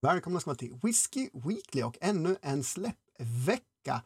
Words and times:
Välkomna 0.00 0.40
ska 0.40 0.50
vara 0.50 0.56
till 0.56 0.78
Whiskey 0.82 1.30
Weekly 1.32 1.82
och 1.82 1.98
ännu 2.00 2.36
en 2.42 2.64
släppvecka. 2.64 4.02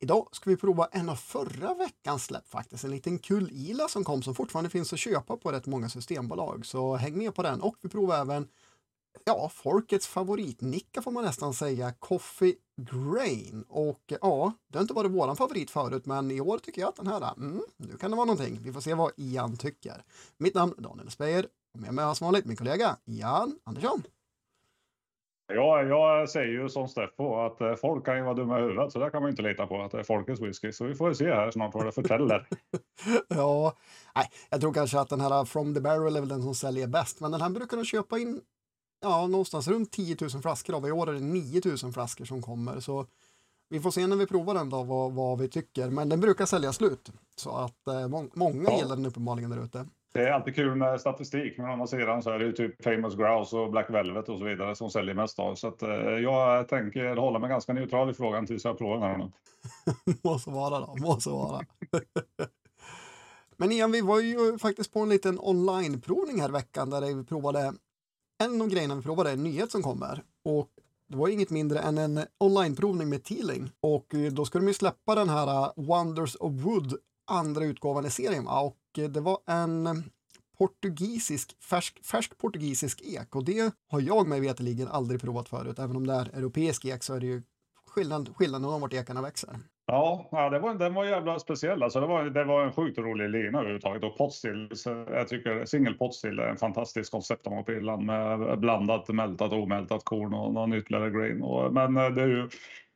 Idag 0.00 0.28
ska 0.32 0.50
vi 0.50 0.56
prova 0.56 0.88
en 0.92 1.08
av 1.08 1.16
förra 1.16 1.74
veckans 1.74 2.24
släpp 2.24 2.48
faktiskt, 2.48 2.84
en 2.84 2.90
liten 2.90 3.18
kullila 3.18 3.88
som 3.88 4.04
kom 4.04 4.22
som 4.22 4.34
fortfarande 4.34 4.70
finns 4.70 4.92
att 4.92 4.98
köpa 4.98 5.36
på 5.36 5.52
rätt 5.52 5.66
många 5.66 5.88
systembolag. 5.88 6.66
Så 6.66 6.96
häng 6.96 7.18
med 7.18 7.34
på 7.34 7.42
den 7.42 7.60
och 7.60 7.76
vi 7.80 7.88
provar 7.88 8.20
även 8.20 8.48
ja, 9.24 9.48
folkets 9.48 10.06
favoritnicka 10.06 11.02
får 11.02 11.10
man 11.10 11.24
nästan 11.24 11.54
säga, 11.54 11.92
Coffee 11.92 12.54
Grain. 12.76 13.64
Och 13.68 14.02
ja, 14.20 14.52
det 14.68 14.78
har 14.78 14.82
inte 14.82 14.94
varit 14.94 15.10
våran 15.10 15.36
favorit 15.36 15.70
förut, 15.70 16.06
men 16.06 16.30
i 16.30 16.40
år 16.40 16.58
tycker 16.58 16.80
jag 16.80 16.88
att 16.88 16.96
den 16.96 17.06
här, 17.06 17.34
mm, 17.36 17.62
nu 17.76 17.96
kan 17.96 18.10
det 18.10 18.16
vara 18.16 18.26
någonting. 18.26 18.58
Vi 18.62 18.72
får 18.72 18.80
se 18.80 18.94
vad 18.94 19.12
Ian 19.16 19.56
tycker. 19.56 20.04
Mitt 20.38 20.54
namn 20.54 20.74
är 20.78 20.82
Daniel 20.82 21.10
Speyer 21.10 21.46
och 21.74 21.80
med 21.80 21.94
mig 21.94 22.04
har 22.04 22.14
som 22.14 22.24
vanligt 22.24 22.44
min 22.44 22.56
kollega 22.56 22.96
Ian 23.06 23.58
Andersson. 23.64 24.02
Ja, 25.54 25.82
jag 25.82 26.28
säger 26.28 26.52
ju 26.52 26.68
som 26.68 26.88
Steffo 26.88 27.34
att 27.34 27.60
eh, 27.60 27.74
folk 27.74 28.04
kan 28.04 28.16
ju 28.16 28.22
vara 28.22 28.34
dumma 28.34 28.58
i 28.58 28.62
huvudet, 28.62 28.92
så 28.92 28.98
där 28.98 29.10
kan 29.10 29.22
man 29.22 29.28
ju 29.28 29.30
inte 29.30 29.42
lita 29.42 29.66
på 29.66 29.82
att 29.82 29.90
det 29.90 29.98
är 29.98 30.02
folkets 30.02 30.40
whisky. 30.40 30.72
Så 30.72 30.84
vi 30.84 30.94
får 30.94 31.08
ju 31.08 31.14
se 31.14 31.34
här 31.34 31.50
snart 31.50 31.74
vad 31.74 31.86
det 31.86 31.92
förtäller. 31.92 32.48
ja, 33.28 33.72
nej, 34.14 34.26
jag 34.50 34.60
tror 34.60 34.72
kanske 34.72 35.00
att 35.00 35.08
den 35.08 35.20
här 35.20 35.44
From 35.44 35.74
the 35.74 35.80
Barrel 35.80 36.16
är 36.16 36.20
väl 36.20 36.28
den 36.28 36.42
som 36.42 36.54
säljer 36.54 36.86
bäst, 36.86 37.20
men 37.20 37.30
den 37.30 37.40
här 37.40 37.50
brukar 37.50 37.76
de 37.76 37.84
köpa 37.84 38.18
in 38.18 38.40
ja, 39.02 39.26
någonstans 39.26 39.68
runt 39.68 39.90
10 39.90 40.16
000 40.20 40.30
flaskor 40.30 40.76
av. 40.76 40.88
I 40.88 40.92
år 40.92 41.08
är 41.08 41.12
det 41.12 41.20
9 41.20 41.60
000 41.82 41.92
flaskor 41.92 42.24
som 42.24 42.42
kommer. 42.42 42.80
Så 42.80 43.06
vi 43.68 43.80
får 43.80 43.90
se 43.90 44.06
när 44.06 44.16
vi 44.16 44.26
provar 44.26 44.54
den 44.54 44.70
då 44.70 44.82
vad, 44.82 45.12
vad 45.12 45.38
vi 45.38 45.48
tycker. 45.48 45.90
Men 45.90 46.08
den 46.08 46.20
brukar 46.20 46.46
sälja 46.46 46.72
slut. 46.72 47.12
Så 47.36 47.50
att 47.50 47.86
eh, 47.86 48.08
må 48.08 48.28
många 48.34 48.70
ja. 48.70 48.78
gillar 48.78 48.96
den 48.96 49.06
uppenbarligen 49.06 49.50
där 49.50 49.64
ute. 49.64 49.86
Det 50.12 50.28
är 50.28 50.32
alltid 50.32 50.54
kul 50.54 50.74
med 50.74 51.00
statistik, 51.00 51.58
men 51.58 51.66
å 51.66 51.72
andra 51.72 51.86
sidan 51.86 52.22
så 52.22 52.30
är 52.30 52.38
det 52.38 52.44
ju 52.44 52.52
typ 52.52 52.84
Famous 52.84 53.16
Grouse 53.16 53.56
och 53.56 53.70
Black 53.70 53.90
Velvet 53.90 54.28
och 54.28 54.38
så 54.38 54.44
vidare 54.44 54.74
som 54.74 54.90
säljer 54.90 55.14
mest 55.14 55.38
av. 55.38 55.54
Så 55.54 55.68
att, 55.68 55.82
eh, 55.82 55.90
jag 55.98 56.68
tänker 56.68 57.16
hålla 57.16 57.38
mig 57.38 57.48
ganska 57.48 57.72
neutral 57.72 58.10
i 58.10 58.14
frågan 58.14 58.46
tills 58.46 58.64
jag 58.64 58.78
provar 58.78 59.08
den 59.08 59.20
här. 59.20 59.32
må 60.22 60.38
så 60.38 60.50
vara 60.50 60.80
då, 60.80 60.96
må 61.00 61.20
så 61.20 61.36
vara. 61.36 61.60
men 63.56 63.72
Ian, 63.72 63.92
vi 63.92 64.00
var 64.00 64.20
ju 64.20 64.58
faktiskt 64.58 64.92
på 64.92 65.00
en 65.00 65.08
liten 65.08 65.38
onlineprovning 65.38 66.40
här 66.40 66.48
i 66.48 66.52
veckan 66.52 66.90
där 66.90 67.14
vi 67.14 67.24
provade 67.24 67.72
en 68.44 68.62
av 68.62 68.68
grejerna 68.68 68.94
vi 68.94 69.02
provade 69.02 69.30
är 69.30 69.34
en 69.34 69.44
nyhet 69.44 69.70
som 69.70 69.82
kommer. 69.82 70.22
Och 70.44 70.68
det 71.08 71.16
var 71.16 71.28
inget 71.28 71.50
mindre 71.50 71.78
än 71.78 71.98
en 71.98 72.20
onlineprovning 72.38 73.08
med 73.08 73.24
Teeling. 73.24 73.70
Och 73.80 74.14
då 74.32 74.44
skulle 74.44 74.64
de 74.64 74.68
ju 74.68 74.74
släppa 74.74 75.14
den 75.14 75.28
här 75.28 75.46
eh, 75.46 75.72
Wonders 75.76 76.36
of 76.40 76.52
Wood, 76.52 76.94
andra 77.30 77.64
utgåvan 77.64 78.06
i 78.06 78.10
serien. 78.10 78.46
Och 78.46 78.98
eh, 78.98 79.04
det 79.04 79.20
var 79.20 79.38
en 79.46 79.86
eh, 79.86 79.92
portugisisk, 80.58 81.62
färsk, 81.62 82.04
färsk 82.04 82.38
portugisisk 82.38 83.02
ek. 83.02 83.36
Och 83.36 83.44
det 83.44 83.74
har 83.88 84.00
jag 84.00 84.28
mig 84.28 84.40
veterligen 84.40 84.88
aldrig 84.88 85.20
provat 85.20 85.48
förut. 85.48 85.78
Även 85.78 85.96
om 85.96 86.06
det 86.06 86.14
är 86.14 86.38
europeisk 86.38 86.84
ek 86.84 87.02
så 87.02 87.14
är 87.14 87.20
det 87.20 87.26
ju 87.26 87.42
skillnad, 87.86 88.36
skillnaden 88.36 88.68
om 88.68 88.80
vart 88.80 88.92
ekarna 88.92 89.22
växer. 89.22 89.56
Ja, 89.86 90.28
ja 90.32 90.50
det 90.50 90.58
var, 90.58 90.74
den 90.74 90.94
var 90.94 91.04
jävla 91.04 91.38
speciell. 91.38 91.82
Alltså 91.82 92.00
det, 92.00 92.06
var, 92.06 92.24
det 92.24 92.44
var 92.44 92.64
en 92.64 92.72
sjukt 92.72 92.98
rolig 92.98 93.30
lina 93.30 93.58
överhuvudtaget. 93.58 94.04
Och 94.04 94.16
potstill, 94.16 94.68
jag 94.84 95.28
tycker 95.28 95.64
single 95.64 95.92
potstill 95.92 96.38
är 96.38 96.46
en 96.46 96.56
fantastisk 96.56 97.12
koncept 97.12 97.46
om 97.46 97.64
på 97.64 97.72
Irland 97.72 98.06
med 98.06 98.58
blandat, 98.58 99.08
mältat 99.08 99.52
och 99.52 99.62
omältat 99.62 100.04
korn 100.04 100.34
och 100.34 100.54
någon 100.54 100.72
ytterligare 100.72 101.10
grain. 101.10 101.42
Och, 101.42 101.72
men 101.72 101.96
eh, 101.96 102.10
det 102.10 102.22
är 102.22 102.28
ju, 102.28 102.48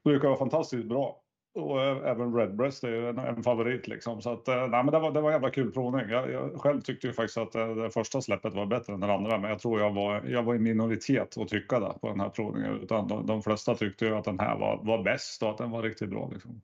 brukar 0.05 0.29
vara 0.29 0.39
fantastiskt 0.39 0.89
bra. 0.89 1.17
Och 1.57 1.83
eh, 1.83 2.11
även 2.11 2.35
Redbreast 2.35 2.85
är 2.85 2.89
ju 2.89 3.09
en, 3.09 3.19
en, 3.19 3.43
favorit 3.43 3.89
liksom. 3.89 4.23
Så 4.23 4.33
att, 4.33 4.49
eh, 4.49 4.55
nej, 4.57 4.69
men 4.69 4.87
det 4.87 4.99
var, 4.99 5.13
det 5.13 5.21
var 5.21 5.31
en 5.31 5.35
jävla 5.35 5.51
kul 5.51 5.71
provning. 5.71 6.09
Jag, 6.09 6.31
jag 6.31 6.61
själv 6.61 6.81
tyckte 6.81 7.07
ju 7.07 7.13
faktiskt 7.13 7.39
att 7.39 7.53
det, 7.53 7.75
det, 7.75 7.91
första 7.91 8.23
släppet 8.23 8.55
var 8.55 8.67
bättre 8.67 8.93
än 8.93 9.01
det 9.01 9.15
andra, 9.15 9.39
men 9.39 9.51
jag 9.51 9.61
tror 9.61 9.81
jag 9.81 9.93
var, 9.93 10.25
jag 10.29 10.43
var 10.43 10.55
i 10.55 10.59
minoritet 10.59 11.39
att 11.39 11.49
tycka 11.49 11.81
det 11.81 11.93
på 12.01 12.09
den 12.09 12.21
här 12.21 12.29
provningen. 12.29 12.81
Utan 12.81 13.09
de, 13.09 13.27
de 13.27 13.43
flesta 13.43 13.75
tyckte 13.75 14.05
ju 14.05 14.15
att 14.15 14.25
den 14.25 14.39
här 14.39 14.59
var, 14.59 14.81
var 14.83 15.03
bäst 15.03 15.43
och 15.43 15.51
att 15.51 15.59
den 15.59 15.71
var 15.71 15.83
riktigt 15.83 16.11
bra. 16.11 16.31
Liksom. 16.33 16.61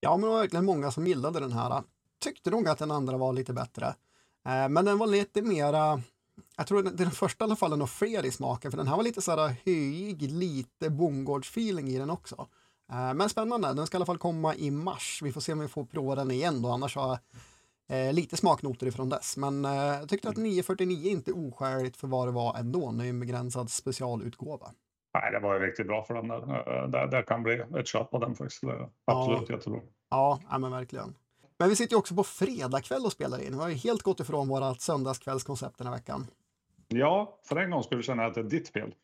Ja, 0.00 0.16
men 0.16 0.20
det 0.20 0.28
var 0.28 0.40
verkligen 0.40 0.64
många 0.64 0.90
som 0.90 1.06
gillade 1.06 1.40
den 1.40 1.52
här. 1.52 1.82
Tyckte 2.24 2.50
nog 2.50 2.68
att 2.68 2.78
den 2.78 2.90
andra 2.90 3.16
var 3.16 3.32
lite 3.32 3.52
bättre. 3.52 3.86
Eh, 4.46 4.68
men 4.68 4.84
den 4.84 4.98
var 4.98 5.06
lite 5.06 5.42
mera, 5.42 6.02
jag 6.56 6.66
tror 6.66 6.82
den, 6.82 6.96
den 6.96 7.10
första 7.10 7.44
i 7.44 7.46
alla 7.46 7.56
fall, 7.56 7.70
den 7.70 7.80
var 7.80 7.86
fler 7.86 8.26
i 8.26 8.30
smaken, 8.30 8.70
för 8.70 8.78
den 8.78 8.86
här 8.86 8.96
var 8.96 9.04
lite 9.04 9.22
så 9.22 9.36
här 9.36 9.54
höjig, 9.64 10.22
lite 10.22 10.90
bondgårdsfeeling 10.90 11.88
i 11.88 11.98
den 11.98 12.10
också. 12.10 12.48
Eh, 12.92 13.14
men 13.14 13.28
spännande, 13.28 13.74
den 13.74 13.86
ska 13.86 13.96
i 13.96 13.98
alla 13.98 14.06
fall 14.06 14.18
komma 14.18 14.54
i 14.54 14.70
mars. 14.70 15.20
Vi 15.22 15.32
får 15.32 15.40
se 15.40 15.52
om 15.52 15.58
vi 15.58 15.68
får 15.68 15.84
prova 15.84 16.14
den 16.14 16.30
igen 16.30 16.62
då, 16.62 16.68
annars 16.68 16.96
har 16.96 17.18
jag 17.88 18.08
eh, 18.08 18.12
lite 18.12 18.36
smaknoter 18.36 18.86
ifrån 18.86 19.08
dess. 19.08 19.36
Men 19.36 19.64
eh, 19.64 19.72
jag 19.72 20.08
tyckte 20.08 20.28
att 20.28 20.36
949 20.36 21.10
inte 21.10 21.30
är 21.30 21.48
oskäligt 21.48 21.96
för 21.96 22.08
vad 22.08 22.28
det 22.28 22.32
var 22.32 22.56
ändå, 22.58 22.92
det 22.92 23.04
är 23.04 23.08
en 23.08 23.20
begränsad 23.20 23.70
specialutgåva. 23.70 24.70
Nej, 25.14 25.32
det 25.32 25.38
var 25.40 25.54
ju 25.54 25.66
riktigt 25.66 25.86
bra 25.86 26.04
för 26.04 26.14
den 26.14 26.28
där. 26.28 26.88
Det, 26.88 27.16
det 27.16 27.22
kan 27.22 27.42
bli 27.42 27.62
ett 27.78 27.86
köp 27.86 28.10
på 28.10 28.18
den 28.18 28.34
faktiskt. 28.34 28.62
Absolut 29.04 29.48
ja. 29.48 29.54
jättebra. 29.54 29.80
Ja, 30.10 30.40
ja, 30.50 30.58
men 30.58 30.70
verkligen. 30.70 31.14
Men 31.58 31.68
vi 31.68 31.76
sitter 31.76 31.92
ju 31.92 31.98
också 31.98 32.14
på 32.14 32.24
fredagkväll 32.24 33.04
och 33.04 33.12
spelar 33.12 33.42
in. 33.42 33.52
Vi 33.52 33.58
har 33.58 33.68
ju 33.68 33.74
helt 33.74 34.02
gått 34.02 34.20
ifrån 34.20 34.48
vårt 34.48 34.80
söndagskvällskoncept 34.80 35.78
den 35.78 35.86
här 35.86 35.94
veckan. 35.94 36.26
Ja, 36.88 37.38
för 37.44 37.56
en 37.56 37.70
gång 37.70 37.82
skulle 37.82 37.98
du 37.98 38.02
känna 38.02 38.24
att 38.26 38.34
det 38.34 38.40
är 38.40 38.44
ditt 38.44 38.68
fel. 38.68 38.94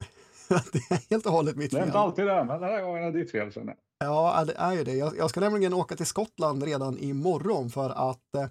det 0.73 0.95
är 0.95 1.11
helt 1.11 1.27
och 1.27 1.33
hållet 1.33 1.57
mitt 1.57 1.71
fel. 1.71 1.79
Det 1.79 1.85
är 1.85 1.87
inte 1.87 1.99
alltid 1.99 2.27
det, 2.27 2.45
men 2.45 2.61
den 2.61 2.71
här 2.71 2.83
gången 2.83 3.05
är 3.05 3.13
det 3.13 3.19
ditt 3.19 3.31
fel 3.31 3.53
jag. 3.55 3.77
Ja, 3.99 4.45
det 4.45 4.55
är 4.55 4.73
ju 4.73 4.85
det. 4.85 4.95
Jag, 4.95 5.17
jag 5.17 5.31
ska 5.31 5.41
nämligen 5.41 5.75
åka 5.75 5.97
till 5.97 6.07
Skottland 6.07 6.63
redan 6.63 6.99
imorgon 6.99 7.71
för 7.71 8.11
att 8.11 8.35
eh, 8.35 8.47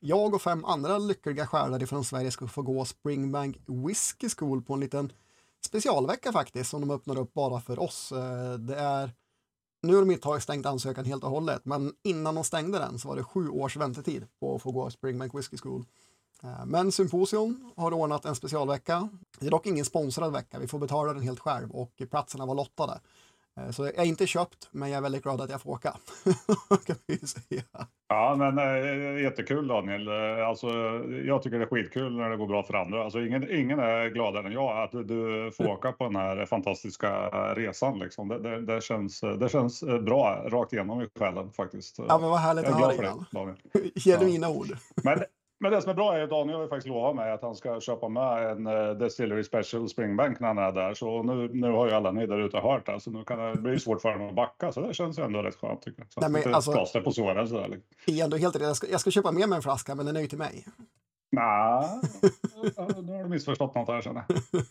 jag 0.00 0.34
och 0.34 0.42
fem 0.42 0.64
andra 0.64 0.98
lyckliga 0.98 1.46
själar 1.46 1.86
från 1.86 2.04
Sverige 2.04 2.30
ska 2.30 2.46
få 2.46 2.62
gå 2.62 2.84
Springbank 2.84 3.56
Whiskey 3.66 4.28
School 4.36 4.62
på 4.62 4.74
en 4.74 4.80
liten 4.80 5.12
specialvecka 5.66 6.32
faktiskt 6.32 6.70
som 6.70 6.80
de 6.80 6.90
öppnar 6.90 7.18
upp 7.18 7.34
bara 7.34 7.60
för 7.60 7.78
oss. 7.78 8.12
Eh, 8.12 8.54
det 8.54 8.76
är 8.76 9.10
nu 9.82 9.94
har 9.94 10.00
de 10.00 10.10
inte 10.10 10.40
stängt 10.40 10.66
ansökan 10.66 11.04
helt 11.04 11.24
och 11.24 11.30
hållet, 11.30 11.60
men 11.64 11.92
innan 12.02 12.34
de 12.34 12.44
stängde 12.44 12.78
den 12.78 12.98
så 12.98 13.08
var 13.08 13.16
det 13.16 13.24
sju 13.24 13.48
års 13.48 13.76
väntetid 13.76 14.26
på 14.40 14.54
att 14.54 14.62
få 14.62 14.72
gå 14.72 14.90
Springbank 14.90 15.34
Whiskey 15.34 15.58
School. 15.58 15.84
Eh, 16.42 16.66
men 16.66 16.92
Symposium 16.92 17.72
har 17.76 17.92
ordnat 17.92 18.24
en 18.24 18.34
specialvecka. 18.34 19.08
Det 19.40 19.46
är 19.46 19.50
dock 19.50 19.66
ingen 19.66 19.84
sponsrad 19.84 20.32
vecka, 20.32 20.58
vi 20.58 20.68
får 20.68 20.78
betala 20.78 21.12
den 21.12 21.22
helt 21.22 21.40
själv 21.40 21.70
och 21.70 22.02
platserna 22.10 22.46
var 22.46 22.54
lottade. 22.54 23.00
Eh, 23.60 23.70
så 23.70 23.84
jag 23.84 23.98
är 23.98 24.04
inte 24.04 24.26
köpt, 24.26 24.68
men 24.70 24.90
jag 24.90 24.98
är 24.98 25.02
väldigt 25.02 25.22
glad 25.22 25.40
att 25.40 25.50
jag 25.50 25.62
får 25.62 25.70
åka. 25.70 25.96
kan 26.86 26.96
vi 27.06 27.18
säga. 27.18 27.62
Ja, 28.08 28.34
men 28.38 28.58
äh, 28.58 29.22
jättekul 29.22 29.68
Daniel. 29.68 30.08
Alltså, 30.48 30.68
jag 31.26 31.42
tycker 31.42 31.58
det 31.58 31.64
är 31.64 31.68
skitkul 31.68 32.16
när 32.16 32.30
det 32.30 32.36
går 32.36 32.46
bra 32.46 32.62
för 32.62 32.74
andra. 32.74 33.04
Alltså, 33.04 33.20
ingen, 33.20 33.50
ingen 33.50 33.78
är 33.78 34.08
gladare 34.08 34.46
än 34.46 34.52
jag 34.52 34.82
att 34.82 35.08
du 35.08 35.50
får 35.56 35.66
åka 35.66 35.92
på 35.92 36.04
den 36.04 36.16
här 36.16 36.46
fantastiska 36.46 37.28
resan. 37.54 37.98
Liksom. 37.98 38.28
Det, 38.28 38.38
det, 38.38 38.60
det, 38.60 38.82
känns, 38.82 39.20
det 39.20 39.48
känns 39.48 39.82
bra 39.82 40.44
rakt 40.48 40.72
igenom 40.72 41.02
i 41.02 41.08
själen 41.18 41.52
faktiskt. 41.52 41.98
Ja, 42.08 42.18
men 42.18 42.30
vad 42.30 42.38
härligt 42.40 42.64
att 42.64 42.80
höra. 42.80 43.56
Genuina 43.94 44.46
ja. 44.46 44.54
ord. 44.54 44.76
Men 45.02 45.24
men 45.58 45.72
det 45.72 45.82
som 45.82 45.90
är 45.90 45.94
bra 45.94 46.16
är 46.16 46.22
att 46.22 46.30
Daniel 46.30 46.58
har 46.58 46.68
faktiskt 46.68 46.86
lovat 46.86 47.16
mig 47.16 47.32
att 47.32 47.42
han 47.42 47.54
ska 47.54 47.80
köpa 47.80 48.08
med 48.08 48.50
en 48.50 48.66
uh, 48.66 48.98
Distillery 48.98 49.44
Special 49.44 49.88
Springbank 49.88 50.40
när 50.40 50.48
han 50.48 50.58
är 50.58 50.72
där. 50.72 50.94
Så 50.94 51.22
nu, 51.22 51.48
nu 51.52 51.70
har 51.70 51.86
ju 51.86 51.92
alla 51.92 52.12
ni 52.12 52.26
där 52.26 52.38
ute 52.38 52.58
hört 52.58 52.86
det, 52.86 53.00
så 53.00 53.10
nu 53.10 53.24
kan 53.24 53.38
det 53.38 53.60
bli 53.60 53.78
svårt 53.78 54.00
för 54.00 54.12
honom 54.12 54.28
att 54.28 54.34
backa. 54.34 54.72
Så 54.72 54.80
det 54.80 54.94
känns 54.94 55.18
ju 55.18 55.22
ändå 55.22 55.42
rätt 55.42 55.56
skönt 55.56 55.82
tycker 55.82 56.02
jag. 56.02 56.12
Så 56.12 56.20
Nej, 56.20 56.30
men, 56.30 56.38
inte 56.42 56.54
alltså, 56.54 56.72
plåster 56.72 57.00
på 57.00 57.12
såren 57.12 57.48
sådär. 57.48 57.68
Liksom. 57.68 58.30
Du 58.30 58.38
helt 58.38 58.56
rätt. 58.56 58.62
Jag 58.62 58.76
ska, 58.76 58.86
jag 58.90 59.00
ska 59.00 59.10
köpa 59.10 59.32
med 59.32 59.48
mig 59.48 59.56
en 59.56 59.62
flaska, 59.62 59.94
men 59.94 60.06
den 60.06 60.16
är 60.16 60.20
ju 60.20 60.26
till 60.26 60.38
mig. 60.38 60.66
Nej, 61.30 62.00
nu 63.02 63.12
har 63.12 63.22
du 63.22 63.28
missförstått 63.28 63.74
något 63.74 63.88
här 63.88 64.00
känner 64.00 64.24
jag. 64.28 64.38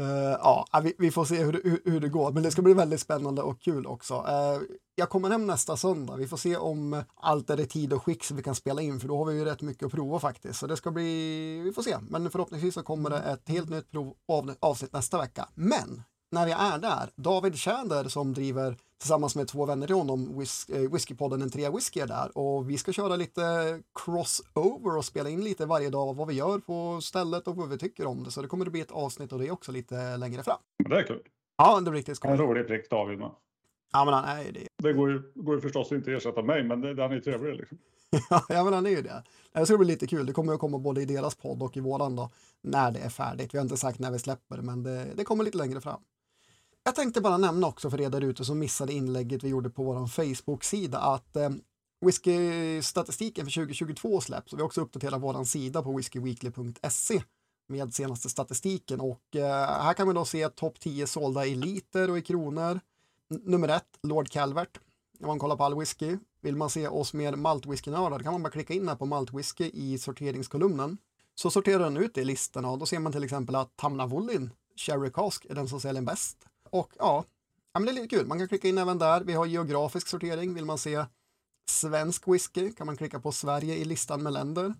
Uh, 0.00 0.06
ja, 0.40 0.66
vi, 0.82 0.94
vi, 0.98 1.10
får 1.10 1.24
se 1.24 1.44
hur, 1.44 1.60
hur, 1.64 1.82
hur, 1.84 2.00
det 2.00 2.08
går, 2.08 2.32
men 2.32 2.42
det 2.42 2.50
ska 2.50 2.62
bli 2.62 2.74
väldigt 2.74 3.00
spännande 3.00 3.42
och 3.42 3.60
kul 3.60 3.86
också. 3.86 4.14
Uh, 4.14 4.62
jag 4.94 5.08
kommer 5.08 5.30
hem 5.30 5.46
nästa 5.46 5.76
söndag. 5.76 6.16
Vi 6.16 6.28
får 6.28 6.36
se 6.36 6.56
om 6.56 7.02
allt 7.14 7.50
är 7.50 7.60
i 7.60 7.66
tid 7.66 7.92
och 7.92 8.02
skick 8.02 8.24
så 8.24 8.34
vi 8.34 8.42
kan 8.42 8.54
spela 8.54 8.82
in, 8.82 9.00
för 9.00 9.08
då 9.08 9.18
har 9.18 9.24
vi 9.24 9.38
ju 9.38 9.44
rätt 9.44 9.62
mycket 9.62 9.86
att 9.86 9.92
prova 9.92 10.18
faktiskt. 10.18 10.58
Så 10.58 10.66
det 10.66 10.76
ska 10.76 10.90
bli, 10.90 11.60
vi 11.64 11.72
får 11.72 11.82
se, 11.82 11.96
men 12.08 12.30
förhoppningsvis 12.30 12.74
så 12.74 12.82
kommer 12.82 13.10
det 13.10 13.18
ett 13.18 13.48
helt 13.48 13.70
nytt 13.70 13.90
prov, 13.90 14.14
av, 14.28 14.54
avsnitt 14.60 14.92
nästa 14.92 15.18
vecka. 15.18 15.48
Men 15.54 16.02
när 16.30 16.46
vi 16.46 16.52
är 16.52 16.78
där, 16.78 17.10
David 17.16 17.56
Tjäder 17.56 18.08
som 18.08 18.34
driver 18.34 18.76
tillsammans 19.02 19.36
med 19.36 19.48
två 19.48 19.66
vänner 19.66 19.86
till 19.86 19.96
honom, 19.96 20.38
Whis 20.38 20.68
eh, 20.68 20.90
Whiskypodden 20.92 21.42
En 21.42 21.50
Trea 21.50 21.70
Whisky 21.70 22.00
är 22.00 22.06
där 22.06 22.38
och 22.38 22.70
vi 22.70 22.78
ska 22.78 22.92
köra 22.92 23.16
lite 23.16 23.42
crossover 24.04 24.96
och 24.96 25.04
spela 25.04 25.28
in 25.28 25.44
lite 25.44 25.66
varje 25.66 25.90
dag 25.90 26.14
vad 26.14 26.28
vi 26.28 26.34
gör 26.34 26.58
på 26.58 27.00
stället 27.00 27.48
och 27.48 27.56
vad 27.56 27.68
vi 27.68 27.78
tycker 27.78 28.06
om 28.06 28.24
det. 28.24 28.30
Så 28.30 28.42
det 28.42 28.48
kommer 28.48 28.66
att 28.66 28.72
bli 28.72 28.80
ett 28.80 28.90
avsnitt 28.90 29.32
och 29.32 29.38
det 29.38 29.50
också 29.50 29.72
lite 29.72 30.16
längre 30.16 30.42
fram. 30.42 30.58
Det 30.88 30.96
är 30.96 31.02
kul. 31.02 31.22
Ja, 31.56 31.80
det 31.80 31.90
är 31.90 31.92
riktigt 31.92 32.16
skoj. 32.16 32.30
En 32.30 32.38
rolig 32.38 32.66
prick 32.66 32.90
David 32.90 33.18
med. 33.18 33.30
Ja, 33.92 34.04
men 34.04 34.14
han 34.14 34.24
är 34.24 34.52
det. 34.52 34.66
Det 34.82 34.92
går 34.92 35.10
ju, 35.10 35.32
går 35.34 35.54
ju 35.54 35.60
förstås 35.60 35.92
inte 35.92 36.10
att 36.10 36.16
ersätta 36.16 36.42
mig, 36.42 36.64
men 36.64 36.80
det, 36.80 37.02
han 37.02 37.10
är 37.10 37.14
ju 37.14 37.20
trevlig 37.20 37.56
liksom. 37.56 37.78
ja, 38.48 38.64
men 38.64 38.72
han 38.72 38.86
är 38.86 38.90
ju 38.90 39.02
det. 39.02 39.22
Det 39.52 39.66
ska 39.66 39.78
bli 39.78 39.86
lite 39.86 40.06
kul. 40.06 40.26
Det 40.26 40.32
kommer 40.32 40.52
att 40.52 40.60
komma 40.60 40.78
både 40.78 41.02
i 41.02 41.04
deras 41.04 41.34
podd 41.34 41.62
och 41.62 41.76
i 41.76 41.80
våran 41.80 42.16
då, 42.16 42.30
när 42.62 42.90
det 42.90 42.98
är 42.98 43.08
färdigt. 43.08 43.54
Vi 43.54 43.58
har 43.58 43.62
inte 43.62 43.76
sagt 43.76 43.98
när 43.98 44.10
vi 44.10 44.18
släpper 44.18 44.56
men 44.56 44.82
det, 44.82 45.06
det 45.16 45.24
kommer 45.24 45.44
lite 45.44 45.58
längre 45.58 45.80
fram. 45.80 46.00
Jag 46.84 46.94
tänkte 46.94 47.20
bara 47.20 47.36
nämna 47.36 47.66
också 47.66 47.90
för 47.90 48.00
er 48.00 48.10
där 48.10 48.20
ute 48.20 48.44
som 48.44 48.58
missade 48.58 48.92
inlägget 48.92 49.44
vi 49.44 49.48
gjorde 49.48 49.70
på 49.70 49.82
vår 49.84 50.06
Facebook-sida 50.06 50.98
att 50.98 51.36
eh, 51.36 51.50
whisky-statistiken 52.00 53.46
för 53.46 53.52
2022 53.52 54.20
släpps 54.20 54.52
och 54.52 54.58
vi 54.58 54.62
har 54.62 54.66
också 54.66 54.80
uppdaterat 54.80 55.22
vår 55.22 55.44
sida 55.44 55.82
på 55.82 55.96
whiskyweekly.se 55.96 57.22
med 57.68 57.94
senaste 57.94 58.28
statistiken 58.28 59.00
och 59.00 59.36
eh, 59.36 59.82
här 59.82 59.94
kan 59.94 60.08
vi 60.08 60.14
då 60.14 60.24
se 60.24 60.48
topp 60.48 60.80
10 60.80 61.06
sålda 61.06 61.46
i 61.46 61.54
liter 61.54 62.10
och 62.10 62.18
i 62.18 62.22
kronor. 62.22 62.80
N 63.30 63.40
nummer 63.44 63.68
ett, 63.68 63.98
Lord 64.02 64.28
Calvert. 64.28 64.80
Om 65.20 65.26
man 65.26 65.38
kollar 65.38 65.56
på 65.56 65.64
all 65.64 65.78
whisky. 65.78 66.16
Vill 66.40 66.56
man 66.56 66.70
se 66.70 66.88
oss 66.88 67.14
mer 67.14 67.36
maltwhiskynördar 67.36 68.18
kan 68.18 68.32
man 68.32 68.42
bara 68.42 68.50
klicka 68.50 68.74
in 68.74 68.88
här 68.88 68.96
på 68.96 69.06
maltwhisky 69.06 69.70
i 69.74 69.98
sorteringskolumnen. 69.98 70.98
Så 71.34 71.50
sorterar 71.50 71.84
den 71.84 71.96
ut 71.96 72.14
det 72.14 72.20
i 72.20 72.24
listorna 72.24 72.70
och 72.70 72.78
då 72.78 72.86
ser 72.86 72.98
man 72.98 73.12
till 73.12 73.24
exempel 73.24 73.54
att 73.54 73.76
Tamna 73.76 74.06
Wollin 74.06 74.50
Cherry 74.76 75.10
Cask 75.10 75.44
är 75.44 75.54
den 75.54 75.68
som 75.68 75.80
säljer 75.80 76.02
bäst. 76.02 76.46
Och 76.72 76.92
ja, 76.98 77.24
ja 77.72 77.80
men 77.80 77.84
det 77.84 77.90
är 77.90 78.02
lite 78.02 78.16
kul. 78.16 78.26
Man 78.26 78.38
kan 78.38 78.48
klicka 78.48 78.68
in 78.68 78.78
även 78.78 78.98
där. 78.98 79.20
Vi 79.20 79.32
har 79.32 79.46
geografisk 79.46 80.08
sortering. 80.08 80.54
Vill 80.54 80.64
man 80.64 80.78
se 80.78 81.04
svensk 81.70 82.28
whisky 82.28 82.72
kan 82.72 82.86
man 82.86 82.96
klicka 82.96 83.20
på 83.20 83.32
Sverige 83.32 83.76
i 83.76 83.84
listan 83.84 84.22
med 84.22 84.32
länder. 84.32 84.74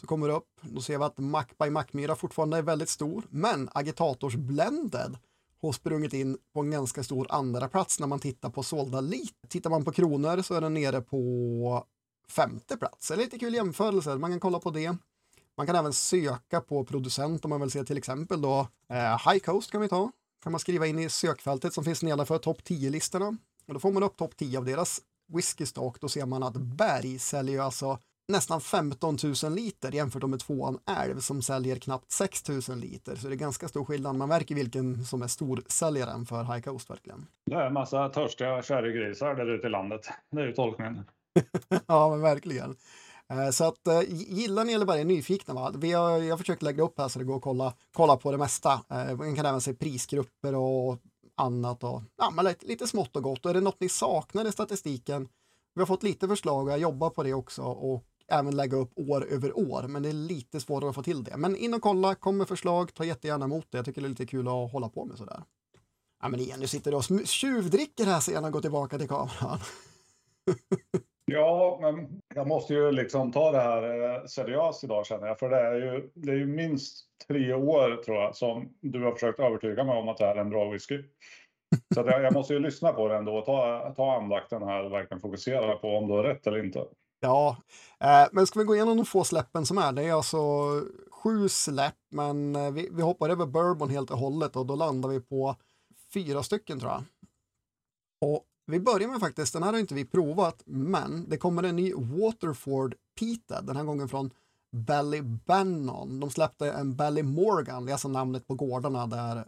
Så 0.00 0.06
kommer 0.06 0.28
det 0.28 0.34
upp. 0.34 0.60
Då 0.60 0.80
ser 0.80 0.98
vi 0.98 1.04
att 1.04 1.18
Mac 1.18 1.44
by 1.58 1.70
Macmyra 1.70 2.16
fortfarande 2.16 2.56
är 2.56 2.62
väldigt 2.62 2.88
stor. 2.88 3.24
Men 3.30 3.68
Agitators 3.72 4.34
Blended 4.34 5.18
har 5.62 5.72
sprungit 5.72 6.12
in 6.12 6.38
på 6.54 6.60
en 6.60 6.70
ganska 6.70 7.02
stor 7.02 7.26
andra 7.30 7.68
plats 7.68 8.00
när 8.00 8.06
man 8.06 8.18
tittar 8.18 8.50
på 8.50 8.62
sålda 8.62 9.00
lit. 9.00 9.34
Tittar 9.48 9.70
man 9.70 9.84
på 9.84 9.92
kronor 9.92 10.42
så 10.42 10.54
är 10.54 10.60
den 10.60 10.74
nere 10.74 11.00
på 11.00 11.84
femte 12.28 12.76
plats. 12.76 13.08
Det 13.08 13.14
är 13.14 13.18
lite 13.18 13.38
kul 13.38 13.54
jämförelse. 13.54 14.16
Man 14.16 14.30
kan 14.30 14.40
kolla 14.40 14.58
på 14.58 14.70
det. 14.70 14.96
Man 15.56 15.66
kan 15.66 15.76
även 15.76 15.92
söka 15.92 16.60
på 16.60 16.84
producent 16.84 17.44
om 17.44 17.48
man 17.48 17.60
vill 17.60 17.70
se 17.70 17.84
till 17.84 17.98
exempel 17.98 18.40
då 18.42 18.68
eh, 18.88 19.30
High 19.30 19.38
Coast 19.38 19.70
kan 19.70 19.80
vi 19.80 19.88
ta. 19.88 20.12
Kan 20.42 20.52
man 20.52 20.60
skriva 20.60 20.86
in 20.86 20.98
i 20.98 21.08
sökfältet 21.08 21.72
som 21.72 21.84
finns 21.84 22.02
nedanför 22.02 22.38
topp 22.38 22.62
10-listorna. 22.64 23.36
Och 23.66 23.74
då 23.74 23.80
får 23.80 23.92
man 23.92 24.02
upp 24.02 24.16
topp 24.16 24.36
10 24.36 24.58
av 24.58 24.64
deras 24.64 25.00
whiskystock. 25.32 26.00
Då 26.00 26.08
ser 26.08 26.26
man 26.26 26.42
att 26.42 26.56
Berg 26.56 27.18
säljer 27.18 27.60
alltså 27.60 27.98
nästan 28.28 28.60
15 28.60 29.16
000 29.42 29.54
liter 29.54 29.92
jämfört 29.92 30.22
med 30.22 30.40
tvåan 30.40 30.78
Älv 31.00 31.20
som 31.20 31.42
säljer 31.42 31.76
knappt 31.76 32.12
6 32.12 32.48
000 32.48 32.60
liter. 32.78 33.16
Så 33.16 33.28
det 33.28 33.34
är 33.34 33.36
ganska 33.36 33.68
stor 33.68 33.84
skillnad. 33.84 34.16
Man 34.16 34.28
märker 34.28 34.54
vilken 34.54 35.04
som 35.04 35.22
är 35.22 35.26
storsäljaren 35.26 36.26
för 36.26 36.44
High 36.44 36.60
Coast 36.60 36.90
verkligen. 36.90 37.26
Det 37.46 37.56
är 37.56 37.66
en 37.66 37.72
massa 37.72 38.08
törstiga 38.08 38.62
kärringgrisar 38.62 39.34
där 39.34 39.54
ute 39.54 39.66
i 39.66 39.70
landet. 39.70 40.00
Det 40.30 40.40
är 40.40 40.46
ju 40.46 40.52
tolkningen. 40.52 41.04
ja, 41.86 42.10
men 42.10 42.20
verkligen. 42.20 42.76
Eh, 43.32 43.50
så 43.50 43.64
att 43.64 43.86
eh, 43.86 44.00
gillar 44.10 44.64
ni 44.64 44.72
eller 44.72 44.86
bara 44.86 44.98
är 44.98 45.04
nyfikna, 45.04 45.54
va? 45.54 45.72
Vi 45.74 45.92
har, 45.92 46.18
jag 46.18 46.32
har 46.32 46.38
försökt 46.38 46.62
lägga 46.62 46.82
upp 46.82 46.98
här 46.98 47.08
så 47.08 47.18
det 47.18 47.24
går 47.24 47.36
att 47.36 47.42
kolla, 47.42 47.74
kolla 47.92 48.16
på 48.16 48.32
det 48.32 48.38
mesta. 48.38 48.72
Eh, 48.90 49.16
man 49.16 49.36
kan 49.36 49.46
även 49.46 49.60
se 49.60 49.74
prisgrupper 49.74 50.54
och 50.54 50.98
annat 51.36 51.84
och 51.84 52.02
ja, 52.18 52.30
men 52.30 52.44
lite, 52.44 52.66
lite 52.66 52.86
smått 52.86 53.16
och 53.16 53.22
gott. 53.22 53.44
Och 53.44 53.50
är 53.50 53.54
det 53.54 53.60
något 53.60 53.80
ni 53.80 53.88
saknar 53.88 54.44
i 54.44 54.52
statistiken? 54.52 55.28
Vi 55.74 55.80
har 55.80 55.86
fått 55.86 56.02
lite 56.02 56.28
förslag 56.28 56.66
och 56.66 56.72
jag 56.72 56.78
jobbar 56.78 57.10
på 57.10 57.22
det 57.22 57.34
också 57.34 57.62
och 57.62 58.04
även 58.28 58.56
lägga 58.56 58.76
upp 58.76 58.92
år 58.96 59.26
över 59.26 59.58
år, 59.58 59.82
men 59.88 60.02
det 60.02 60.08
är 60.08 60.12
lite 60.12 60.60
svårare 60.60 60.88
att 60.88 60.94
få 60.94 61.02
till 61.02 61.24
det. 61.24 61.36
Men 61.36 61.56
in 61.56 61.74
och 61.74 61.82
kolla, 61.82 62.14
kom 62.14 62.36
med 62.36 62.48
förslag, 62.48 62.94
ta 62.94 63.04
jättegärna 63.04 63.44
emot 63.44 63.66
det. 63.70 63.78
Jag 63.78 63.84
tycker 63.84 64.00
det 64.00 64.06
är 64.06 64.08
lite 64.08 64.26
kul 64.26 64.48
att 64.48 64.72
hålla 64.72 64.88
på 64.88 65.04
med 65.04 65.18
sådär. 65.18 65.42
Ja, 66.22 66.28
men 66.28 66.40
igen, 66.40 66.60
nu 66.60 66.66
sitter 66.66 66.90
du 66.90 66.96
och 66.96 67.26
tjuvdricker 67.26 68.04
här 68.04 68.20
sen 68.20 68.44
och 68.44 68.52
går 68.52 68.60
tillbaka 68.60 68.98
till 68.98 69.08
kameran. 69.08 69.58
Ja, 71.30 71.78
men 71.80 72.20
jag 72.34 72.48
måste 72.48 72.74
ju 72.74 72.92
liksom 72.92 73.32
ta 73.32 73.52
det 73.52 73.60
här 73.60 74.14
eh, 74.14 74.24
seriöst 74.24 74.84
idag 74.84 75.06
känner 75.06 75.26
jag. 75.26 75.38
För 75.38 75.50
det 75.50 75.60
är 75.60 75.74
ju, 75.74 76.10
det 76.14 76.32
är 76.32 76.36
ju 76.36 76.46
minst 76.46 77.06
tre 77.26 77.54
år 77.54 78.02
tror 78.04 78.16
jag 78.16 78.36
som 78.36 78.68
du 78.80 79.04
har 79.04 79.12
försökt 79.12 79.40
övertyga 79.40 79.84
mig 79.84 79.98
om 79.98 80.08
att 80.08 80.16
det 80.16 80.24
här 80.24 80.36
är 80.36 80.40
en 80.40 80.50
bra 80.50 80.70
whisky. 80.70 81.02
Så 81.94 82.00
jag, 82.00 82.22
jag, 82.22 82.32
måste 82.32 82.52
ju 82.52 82.58
lyssna 82.58 82.92
på 82.92 83.08
den 83.08 83.24
då 83.24 83.36
och 83.36 83.44
ta, 83.44 83.92
ta 83.96 84.16
andakten 84.16 84.62
här 84.62 84.84
och 84.84 84.92
verkligen 84.92 85.20
fokusera 85.20 85.76
på 85.76 85.96
om 85.96 86.08
du 86.08 86.14
har 86.14 86.24
rätt 86.24 86.46
eller 86.46 86.64
inte. 86.64 86.84
Ja, 87.20 87.56
eh, 88.00 88.28
men 88.32 88.46
ska 88.46 88.58
vi 88.58 88.64
gå 88.64 88.74
igenom 88.74 88.96
de 88.96 89.06
få 89.06 89.24
släppen 89.24 89.66
som 89.66 89.78
är? 89.78 89.92
Det 89.92 90.02
är 90.02 90.12
alltså 90.12 90.38
sju 91.10 91.48
släpp, 91.48 91.94
men 92.10 92.56
eh, 92.56 92.70
vi, 92.70 92.88
vi 92.92 93.02
hoppar 93.02 93.30
över 93.30 93.46
bourbon 93.46 93.90
helt 93.90 94.10
och 94.10 94.18
hållet 94.18 94.56
och 94.56 94.66
då 94.66 94.74
landar 94.74 95.08
vi 95.08 95.20
på 95.20 95.56
fyra 96.14 96.42
stycken 96.42 96.80
tror 96.80 96.92
jag. 96.92 97.02
Och 98.20 98.44
vi 98.68 98.80
börjar 98.80 99.08
med 99.08 99.20
faktiskt, 99.20 99.52
den 99.52 99.62
här 99.62 99.72
har 99.72 99.78
inte 99.78 99.94
vi 99.94 100.04
provat, 100.04 100.62
men 100.66 101.28
det 101.28 101.36
kommer 101.36 101.62
en 101.62 101.76
ny 101.76 101.92
Waterford 101.94 102.94
Peated, 103.18 103.66
den 103.66 103.76
här 103.76 103.84
gången 103.84 104.08
från 104.08 104.30
Ballybannon. 104.72 106.20
De 106.20 106.30
släppte 106.30 106.72
en 106.72 106.96
Ballymorgan, 106.96 107.86
det 107.86 107.90
är 107.90 107.94
alltså 107.94 108.08
namnet 108.08 108.46
på 108.46 108.54
gårdarna 108.54 109.06
där 109.06 109.44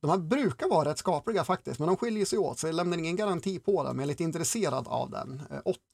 de 0.00 0.10
här 0.10 0.18
brukar 0.18 0.68
vara 0.68 0.88
rätt 0.88 0.98
skapliga 0.98 1.44
faktiskt, 1.44 1.78
men 1.78 1.86
de 1.86 1.96
skiljer 1.96 2.24
sig 2.24 2.38
åt, 2.38 2.58
så 2.58 2.66
jag 2.66 2.74
lämnar 2.74 2.98
ingen 2.98 3.16
garanti 3.16 3.58
på 3.58 3.82
den, 3.82 3.96
men 3.96 3.98
jag 3.98 4.04
är 4.04 4.08
lite 4.08 4.24
intresserad 4.24 4.88
av 4.88 5.10
den. 5.10 5.42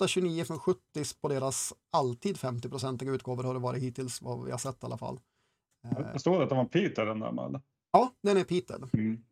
8,29 0.01 0.39
eh, 0.39 0.45
från 0.45 0.59
70 0.59 0.81
på 1.21 1.29
deras 1.29 1.73
alltid 1.93 2.37
50-procentiga 2.37 3.13
utgåvor 3.13 3.45
har 3.45 3.55
det 3.55 3.61
varit 3.61 3.83
hittills, 3.83 4.23
vad 4.23 4.45
vi 4.45 4.51
har 4.51 4.59
sett 4.59 4.83
i 4.83 4.87
alla 4.87 4.99
fall. 4.99 5.21
Jag 6.13 6.21
står 6.21 6.43
att 6.43 6.49
den 6.49 6.59
var 6.59 6.65
Peter 6.65 7.07
den 7.07 7.21
där 7.21 7.33
med. 7.33 7.61
Ja, 7.93 8.13
den 8.23 8.37
är 8.37 8.45
Peter. 8.45 8.89
Mm. 8.93 9.25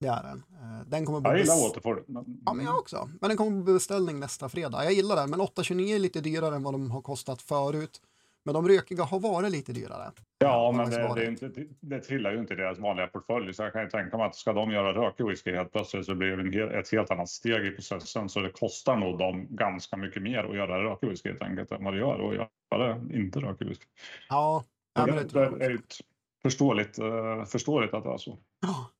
Det 0.00 0.06
är 0.06 0.22
den. 0.22 0.42
Eh, 0.52 0.86
den 0.86 1.06
kommer 1.06 1.30
jag 1.30 1.38
gillar 1.38 1.68
Waterford. 1.68 2.04
Men... 2.06 2.24
Ja, 2.46 2.54
men 2.54 2.64
jag 2.64 2.78
också. 2.78 3.10
Men 3.20 3.28
den 3.28 3.36
kommer 3.36 3.64
på 3.64 3.72
beställning 3.72 4.20
nästa 4.20 4.48
fredag. 4.48 4.84
Jag 4.84 4.92
gillar 4.92 5.16
den, 5.16 5.30
men 5.30 5.40
8,29 5.40 5.94
är 5.94 5.98
lite 5.98 6.20
dyrare 6.20 6.56
än 6.56 6.62
vad 6.62 6.74
de 6.74 6.90
har 6.90 7.02
kostat 7.02 7.42
förut. 7.42 8.00
Men 8.44 8.54
de 8.54 8.68
rökiga 8.68 9.04
har 9.04 9.20
varit 9.20 9.52
lite 9.52 9.72
dyrare. 9.72 10.12
Ja, 10.38 10.72
men 10.76 10.90
det, 10.90 11.14
det, 11.14 11.26
inte, 11.26 11.50
det 11.80 12.00
trillar 12.00 12.32
ju 12.32 12.38
inte 12.38 12.54
i 12.54 12.56
deras 12.56 12.78
vanliga 12.78 13.06
portfölj. 13.06 13.54
Så 13.54 13.62
jag 13.62 13.72
kan 13.72 13.82
ju 13.82 13.88
tänka 13.88 14.16
mig 14.16 14.26
att 14.26 14.34
ska 14.34 14.52
de 14.52 14.70
göra 14.70 14.92
rökig 14.92 15.26
whisky 15.26 15.54
helt 15.54 15.72
plötsligt 15.72 16.06
så 16.06 16.14
blir 16.14 16.36
det 16.36 16.78
ett 16.78 16.92
helt 16.92 17.10
annat 17.10 17.28
steg 17.28 17.66
i 17.66 17.70
processen. 17.70 18.28
Så 18.28 18.40
det 18.40 18.50
kostar 18.50 18.96
nog 18.96 19.18
dem 19.18 19.46
ganska 19.50 19.96
mycket 19.96 20.22
mer 20.22 20.44
att 20.44 20.56
göra 20.56 20.84
rökig 20.84 21.08
whisky 21.08 21.28
helt 21.28 21.42
enkelt 21.42 21.72
än 21.72 21.84
vad 21.84 21.94
det 21.94 21.98
gör 21.98 22.28
att 22.28 22.34
göra 22.34 23.00
inte 23.14 23.40
rökig 23.40 23.68
whisky. 23.68 23.86
Ja, 24.28 24.64
det, 24.94 25.12
det, 25.12 25.58
det 25.58 25.64
är 25.64 25.78
förståeligt, 26.42 26.98
uh, 26.98 27.44
förståeligt 27.44 27.94
att 27.94 28.04
det 28.04 28.12
är 28.12 28.18
så. 28.18 28.38
Ja. 28.60 28.90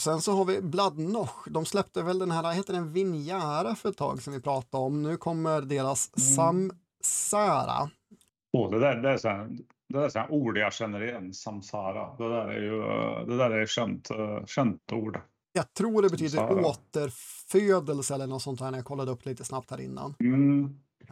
Sen 0.00 0.20
så 0.20 0.32
har 0.32 0.44
vi 0.44 0.62
Bladnoch. 0.62 1.48
De 1.50 1.64
släppte 1.64 2.02
väl 2.02 2.18
den 2.18 2.30
här, 2.30 2.52
heter 2.52 2.72
den 2.72 2.92
Vinjara 2.92 3.74
för 3.74 3.88
ett 3.88 3.96
tag 3.96 4.22
som 4.22 4.32
vi 4.32 4.40
pratade 4.40 4.84
om. 4.84 5.02
Nu 5.02 5.16
kommer 5.16 5.60
deras 5.60 6.10
mm. 6.16 6.70
Samsara. 7.02 7.90
Oh, 8.52 8.70
det, 8.70 8.78
där, 8.78 8.96
det 8.96 9.10
är 9.10 9.16
så 9.16 9.28
här, 9.28 9.48
det 9.88 9.98
där 9.98 10.04
är 10.04 10.08
så 10.08 10.18
här 10.18 10.32
ord 10.32 10.58
jag 10.58 10.72
känner 10.72 11.02
igen, 11.02 11.34
samsara. 11.34 12.16
Det 12.16 12.28
där 12.28 12.46
är 12.46 12.62
ju 12.62 12.82
det 13.26 13.36
där 13.36 13.50
är 13.50 13.66
känt, 13.66 14.08
känt 14.46 14.92
ord. 14.92 15.20
Jag 15.52 15.74
tror 15.74 16.02
det 16.02 16.08
betyder 16.08 16.38
samsara. 16.38 16.66
återfödelse 16.66 18.14
eller 18.14 18.26
något 18.26 18.42
sånt 18.42 18.60
här 18.60 18.70
när 18.70 18.78
jag 18.78 18.84
kollade 18.84 19.10
upp 19.10 19.26
lite 19.26 19.44
snabbt 19.44 19.70
här 19.70 19.80
innan. 19.80 20.14
Mm. 20.20 20.64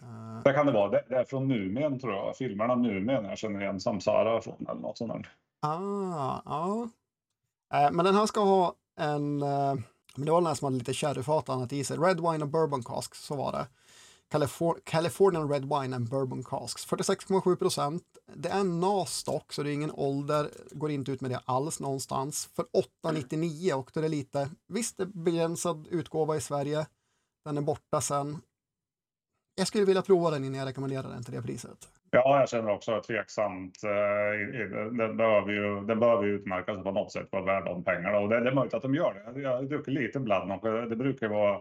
Uh. 0.03 0.43
Det 0.45 0.53
kan 0.53 0.67
det 0.67 0.73
vara. 0.73 0.91
Det, 0.91 1.05
det 1.09 1.17
är 1.17 1.25
från 1.25 1.49
Numen 1.49 2.01
tror 2.01 2.13
jag. 2.13 2.37
Filmerna 2.37 2.75
Numen 2.75 3.25
jag 3.25 3.39
känner 3.39 3.61
igen 3.61 3.81
samsara 3.81 4.41
från 4.41 4.67
eller 4.69 4.81
något 4.81 4.99
sånt 4.99 5.13
där. 5.13 5.29
Ah, 5.63 6.43
ja. 6.45 6.89
Eh, 7.75 7.91
men 7.91 8.05
den 8.05 8.15
här 8.15 8.27
ska 8.27 8.41
ha 8.41 8.75
en, 8.97 9.43
eh, 9.43 9.75
men 10.17 10.27
det 10.27 10.31
var 10.31 10.41
den 10.41 10.47
här 10.47 10.55
som 10.55 10.65
hade 10.65 10.79
lite 10.79 10.95
sherryfat 10.95 11.49
annat 11.49 11.73
i 11.73 11.85
sig. 11.85 11.97
Red 11.97 12.21
wine 12.21 12.45
och 12.45 12.49
bourbon 12.49 12.83
cask, 12.83 13.15
så 13.15 13.37
var 13.37 13.53
det. 13.53 13.67
Califor 14.31 14.81
Californian 14.85 15.49
Red 15.49 15.63
Wine 15.63 15.97
and 15.97 16.09
Bourbon 16.09 16.45
Casks. 16.45 16.87
46,7 16.87 17.57
procent. 17.57 18.03
Det 18.35 18.49
är 18.49 18.61
en 18.61 18.81
NAS-stock 18.81 19.53
så 19.53 19.63
det 19.63 19.71
är 19.71 19.75
ingen 19.75 19.91
ålder, 19.91 20.51
går 20.71 20.91
inte 20.91 21.13
ut 21.13 21.21
med 21.21 21.31
det 21.31 21.41
alls 21.45 21.81
någonstans. 21.81 22.49
För 22.55 22.67
8,99 23.05 23.73
och 23.73 23.91
då 23.95 24.01
är 24.01 24.03
det 24.03 24.09
lite, 24.09 24.51
visst 24.69 24.97
det 24.97 25.03
är 25.03 25.07
begränsad 25.07 25.87
utgåva 25.91 26.37
i 26.37 26.41
Sverige. 26.41 26.87
Den 27.45 27.59
är 27.59 27.63
borta 27.63 28.01
sen. 28.01 28.41
Jag 29.55 29.67
skulle 29.67 29.85
vilja 29.85 30.03
prova 30.03 30.31
den 30.31 30.45
innan 30.45 30.59
jag 30.59 30.67
rekommenderar 30.67 31.11
den 31.11 31.25
till 31.25 31.35
det 31.35 31.43
priset. 31.43 31.89
Ja, 32.13 32.41
jag 32.41 32.49
känner 32.49 32.71
också 32.71 33.03
tveksamt. 33.07 33.81
Den 34.99 35.17
behöver 35.17 35.53
ju, 35.53 35.87
den 35.87 36.01
behöver 36.01 36.25
ju 36.25 36.35
utmärka 36.35 36.75
sig 36.75 36.85
på 36.85 36.91
något 36.91 37.13
sätt, 37.13 37.29
vara 37.33 37.45
värd 37.45 37.65
de 37.65 37.85
pengarna. 37.85 38.19
Och 38.19 38.29
det, 38.29 38.37
är 38.37 38.55
möjligt 38.55 38.75
att 38.75 38.83
de 38.83 38.95
gör 38.95 39.33
det. 39.35 39.41
Jag 39.41 39.69
druckit 39.69 39.95
lite 39.95 40.21
Blood 40.21 40.61
Det 40.89 40.97
brukar 40.97 41.29
vara 41.29 41.61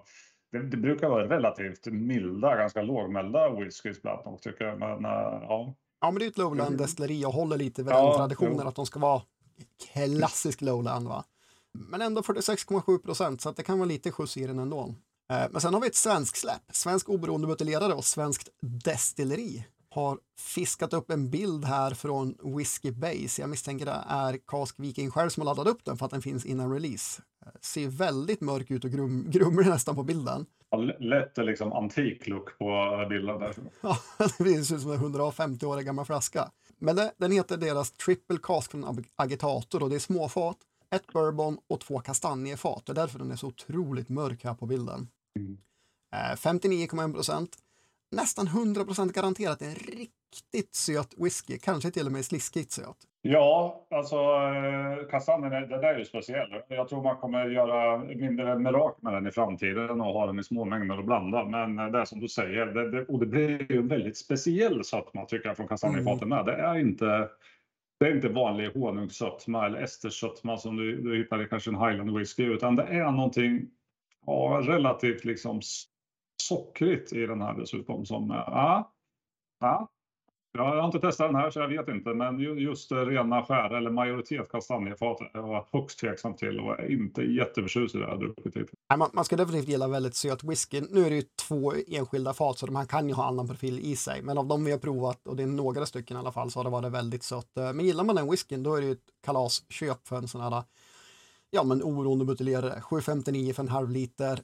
det, 0.52 0.60
det, 0.60 0.78
brukar 0.78 1.10
vara 1.10 1.30
relativt 1.30 1.86
milda, 1.86 2.56
ganska 2.56 2.82
lågmälda 2.82 3.50
whiskys 3.50 4.02
bland 4.02 4.42
tycker 4.42 4.66
jag. 4.66 4.80
Men, 4.80 5.06
uh, 5.06 5.12
ja. 5.42 5.76
ja, 6.02 6.12
men 6.12 6.20
det 6.20 6.26
är 6.26 6.28
ett 6.28 6.38
lowland 6.38 6.78
destilleri 6.78 7.26
och 7.26 7.34
håller 7.34 7.58
lite 7.58 7.84
vid 7.84 7.94
ja, 7.94 8.06
den 8.06 8.18
traditionen 8.18 8.60
jo. 8.62 8.68
att 8.68 8.76
de 8.76 8.86
ska 8.86 9.00
vara 9.00 9.22
klassisk 9.94 10.62
lowland. 10.62 11.08
Va? 11.08 11.24
Men 11.74 12.02
ändå 12.02 12.22
46,7 12.22 12.98
procent, 12.98 13.42
så 13.42 13.50
att 13.50 13.58
det 13.58 13.64
kan 13.64 13.80
vara 13.80 13.88
lite 13.88 14.12
skjuts 14.12 14.38
i 14.38 14.48
den 14.48 14.60
ändå. 14.60 14.96
Eh, 15.32 15.46
men 15.52 15.62
sen 15.62 15.74
har 15.74 15.82
vi 15.82 15.88
ett 15.88 15.96
svenskt 15.96 16.38
släpp, 16.38 16.62
svensk 16.72 17.10
oberoende 17.10 17.48
buteljerare 17.48 17.94
och 17.94 18.06
svenskt 18.06 18.50
destilleri 18.62 19.66
har 19.92 20.20
fiskat 20.38 20.94
upp 20.94 21.12
en 21.12 21.30
bild 21.30 21.66
här 21.66 21.94
från 21.94 22.36
Whiskey 22.44 22.92
Base. 22.92 23.42
Jag 23.42 23.50
misstänker 23.50 23.86
det 23.86 24.04
är 24.08 24.38
Cask 24.48 24.80
Viking 24.80 25.12
själv 25.12 25.30
som 25.30 25.42
har 25.42 25.56
laddat 25.56 25.68
upp 25.68 25.86
den 25.86 25.98
för 25.98 26.06
att 26.06 26.12
den 26.12 26.22
finns 26.22 26.46
innan 26.46 26.74
release. 26.74 27.22
Ser 27.62 27.88
väldigt 27.88 28.42
mörk 28.42 28.72
ut 28.72 28.86
och 28.86 28.92
grum, 28.92 29.26
grumlig 29.30 29.68
nästan 29.68 29.96
på 29.96 30.04
bilden. 30.04 30.46
Ja, 30.70 30.78
lätt 31.00 31.38
liksom 31.38 31.74
antik 31.74 32.28
look 32.28 32.58
på 32.58 33.06
bilden 33.10 33.40
där. 33.40 33.56
Ja, 33.82 33.98
det 34.18 34.64
ser 34.64 34.76
ut 34.76 34.82
som 34.82 34.92
en 34.92 34.98
150 34.98 35.66
år 35.66 35.82
gammal 35.82 36.06
flaska. 36.06 36.52
Men 36.78 36.96
det, 36.96 37.14
den 37.18 37.32
heter 37.32 37.58
deras 37.58 37.92
Triple 37.92 38.38
Cask 38.44 38.72
från 38.72 39.04
Agitator 39.16 39.84
och 39.84 39.90
det 39.90 39.96
är 39.96 40.00
småfat, 40.00 40.58
ett 40.96 41.08
bourbon 41.14 41.58
och 41.68 41.80
två 41.80 42.00
kastanjefat. 42.00 42.86
Det 42.86 42.92
är 42.92 42.96
därför 42.96 43.20
den 43.20 43.32
är 43.32 43.36
så 43.36 43.48
otroligt 43.48 44.10
mörk 44.10 44.44
här 44.44 44.54
på 44.54 44.66
bilden. 44.66 45.08
Mm. 45.40 45.58
59,1 46.14 47.08
eh, 47.08 47.14
procent 47.14 47.58
nästan 48.12 48.48
100% 48.48 49.14
garanterat 49.14 49.62
en 49.62 49.76
riktigt 49.76 50.76
söt 50.76 51.14
whisky, 51.18 51.58
kanske 51.58 51.92
till 51.92 52.06
och 52.06 52.12
med 52.12 52.26
sliskigt 52.26 52.72
söt. 52.72 52.98
Ja, 53.22 53.86
alltså 53.90 54.18
kastanjen 55.12 55.70
den 55.70 55.84
är 55.84 55.98
ju 55.98 56.06
speciell. 56.06 56.62
Jag 56.68 56.90
tror 56.90 57.04
man 57.04 57.18
kommer 57.18 57.50
göra 57.50 57.98
mindre 57.98 58.60
mirakel 58.60 59.04
med 59.04 59.14
den 59.14 59.28
i 59.28 59.32
framtiden 59.32 60.02
och 60.02 60.14
ha 60.14 60.26
den 60.26 60.40
i 60.40 60.44
små 60.44 60.66
mängder 60.66 60.98
och 60.98 61.06
blanda. 61.06 61.46
Men 61.46 61.92
det 61.92 62.00
är 62.00 62.06
som 62.06 62.20
du 62.20 62.28
säger, 62.28 62.66
det, 62.66 62.92
det, 62.92 63.06
och 63.06 63.20
det 63.20 63.26
blir 63.26 63.72
ju 63.72 63.78
en 63.78 63.88
väldigt 63.88 64.18
speciell 64.18 64.84
sötma 64.84 65.26
tycker 65.26 65.50
jag 65.50 65.58
från 65.58 65.68
kastanjefaten 65.68 66.30
med. 66.30 66.46
Det 66.46 66.54
är 66.54 66.80
inte 66.80 67.30
det 68.00 68.06
är 68.06 68.16
inte 68.16 68.30
vanlig 68.30 68.74
honungssötma 68.74 69.66
eller 69.66 69.82
estersötma 69.82 70.58
som 70.58 70.78
du, 70.78 71.02
du 71.02 71.18
hittar 71.18 71.44
i 71.44 71.48
kanske 71.48 71.70
en 71.70 71.76
highland 71.76 72.18
whisky, 72.18 72.44
utan 72.44 72.76
det 72.76 72.84
är 72.84 73.12
någonting 73.12 73.68
ja, 74.26 74.62
relativt 74.64 75.26
liksom 75.26 75.62
sockrigt 76.42 77.14
i 77.14 77.26
den 77.26 77.42
här 77.42 77.54
dessutom. 77.54 78.06
Som, 78.06 78.32
eh, 78.32 78.38
ja, 78.38 78.92
ja, 79.60 79.90
jag 80.52 80.64
har 80.64 80.86
inte 80.86 81.00
testat 81.00 81.28
den 81.28 81.36
här 81.36 81.50
så 81.50 81.60
jag 81.60 81.68
vet 81.68 81.88
inte, 81.88 82.14
men 82.14 82.40
just 82.40 82.92
rena 82.92 83.44
skär 83.44 83.78
eller 83.78 83.92
majoritet 83.92 84.52
kastanjefat 84.52 85.22
är 85.22 85.30
jag 85.34 85.66
högst 85.72 86.00
tveksam 86.00 86.36
till 86.36 86.60
och 86.60 86.80
är 86.80 86.92
inte 86.92 87.22
jätteförtjust 87.22 87.96
i 87.96 87.98
det 87.98 88.04
jag 88.04 88.20
druckit. 88.20 88.70
Man, 88.98 89.10
man 89.14 89.26
ska 89.26 89.36
definitivt 89.36 89.70
gilla 89.70 89.88
väldigt 89.88 90.16
söt 90.16 90.44
whisky. 90.44 90.82
Nu 90.90 91.06
är 91.06 91.10
det 91.10 91.16
ju 91.16 91.24
två 91.48 91.74
enskilda 91.88 92.34
fat 92.34 92.58
så 92.58 92.66
de 92.66 92.76
här 92.76 92.86
kan 92.86 93.08
ju 93.08 93.14
ha 93.14 93.28
annan 93.28 93.48
profil 93.48 93.80
i 93.80 93.96
sig, 93.96 94.22
men 94.22 94.38
av 94.38 94.48
de 94.48 94.66
vi 94.66 94.72
har 94.72 94.80
provat 94.80 95.28
och 95.28 95.36
det 95.36 95.44
är 95.44 95.48
några 95.48 95.86
stycken 95.86 96.18
i 96.18 96.20
alla 96.20 96.32
fall 96.32 96.52
så 96.52 96.60
har 96.60 96.64
det 96.64 96.70
varit 96.70 96.92
väldigt 96.92 97.24
sött. 97.24 97.58
Eh, 97.58 97.74
men 97.74 97.86
gillar 97.86 98.04
man 98.04 98.16
den 98.16 98.30
whiskyn 98.30 98.64
då 98.64 98.76
är 98.76 98.82
det 98.82 98.88
ju 98.88 98.94
ett 98.94 99.10
kalasköp 99.26 100.08
för 100.08 100.16
en 100.16 100.28
sån 100.28 100.42
här 100.42 100.64
ja 101.52 101.64
men 101.64 101.82
oberoende 101.82 102.26
buteljerare. 102.26 102.82
7,59 102.82 103.54
för 103.54 103.64
en 103.64 103.70
halv 103.70 103.90
liter. 103.90 104.40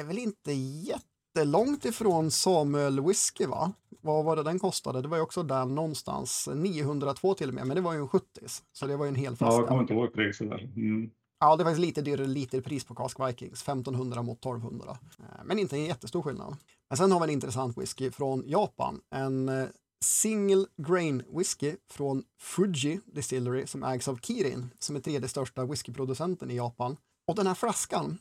Är 0.00 0.04
väl 0.04 0.18
inte 0.18 0.52
jätte 0.52 1.15
jättelångt 1.36 1.84
ifrån 1.84 2.30
Samuel 2.30 3.00
whisky 3.00 3.46
va? 3.46 3.72
vad 4.00 4.24
var 4.24 4.36
det 4.36 4.42
den 4.42 4.58
kostade? 4.58 5.02
Det 5.02 5.08
var 5.08 5.16
ju 5.16 5.22
också 5.22 5.42
där 5.42 5.64
någonstans, 5.64 6.48
902 6.54 7.34
till 7.34 7.48
och 7.48 7.54
med, 7.54 7.66
men 7.66 7.74
det 7.74 7.80
var 7.80 7.92
ju 7.92 7.98
en 7.98 8.08
70 8.08 8.26
så 8.72 8.86
det 8.86 8.96
var 8.96 9.04
ju 9.04 9.08
en 9.08 9.14
hel 9.14 9.36
flaska. 9.36 9.54
Ja, 9.54 9.60
jag 9.60 9.68
kommer 9.68 9.80
inte 9.80 9.94
ihåg 9.94 10.12
priset 10.14 10.50
där. 10.50 10.72
Mm. 10.76 11.10
Ja, 11.40 11.56
det 11.56 11.64
var 11.64 11.74
lite 11.74 12.02
dyrare 12.02 12.26
literpris 12.26 12.84
på 12.84 12.94
Cask 12.94 13.20
Vikings, 13.28 13.62
1500 13.62 14.22
mot 14.22 14.38
1200. 14.38 14.98
Eh, 15.18 15.24
men 15.44 15.58
inte 15.58 15.76
en 15.76 15.84
jättestor 15.84 16.22
skillnad. 16.22 16.56
Men 16.90 16.96
sen 16.96 17.12
har 17.12 17.20
vi 17.20 17.24
en 17.24 17.30
intressant 17.30 17.78
whisky 17.78 18.10
från 18.10 18.42
Japan, 18.46 19.00
en 19.14 19.48
eh, 19.48 19.66
single 20.04 20.66
grain 20.86 21.22
whisky 21.36 21.76
från 21.90 22.22
Fuji 22.40 23.00
Distillery 23.06 23.66
som 23.66 23.82
ägs 23.82 24.08
av 24.08 24.18
Kirin, 24.22 24.70
som 24.78 24.96
är 24.96 25.00
tredje 25.00 25.28
största 25.28 25.64
whiskyproducenten 25.64 26.50
i 26.50 26.56
Japan. 26.56 26.96
Och 27.28 27.36
den 27.36 27.46
här 27.46 27.54
flaskan 27.54 28.18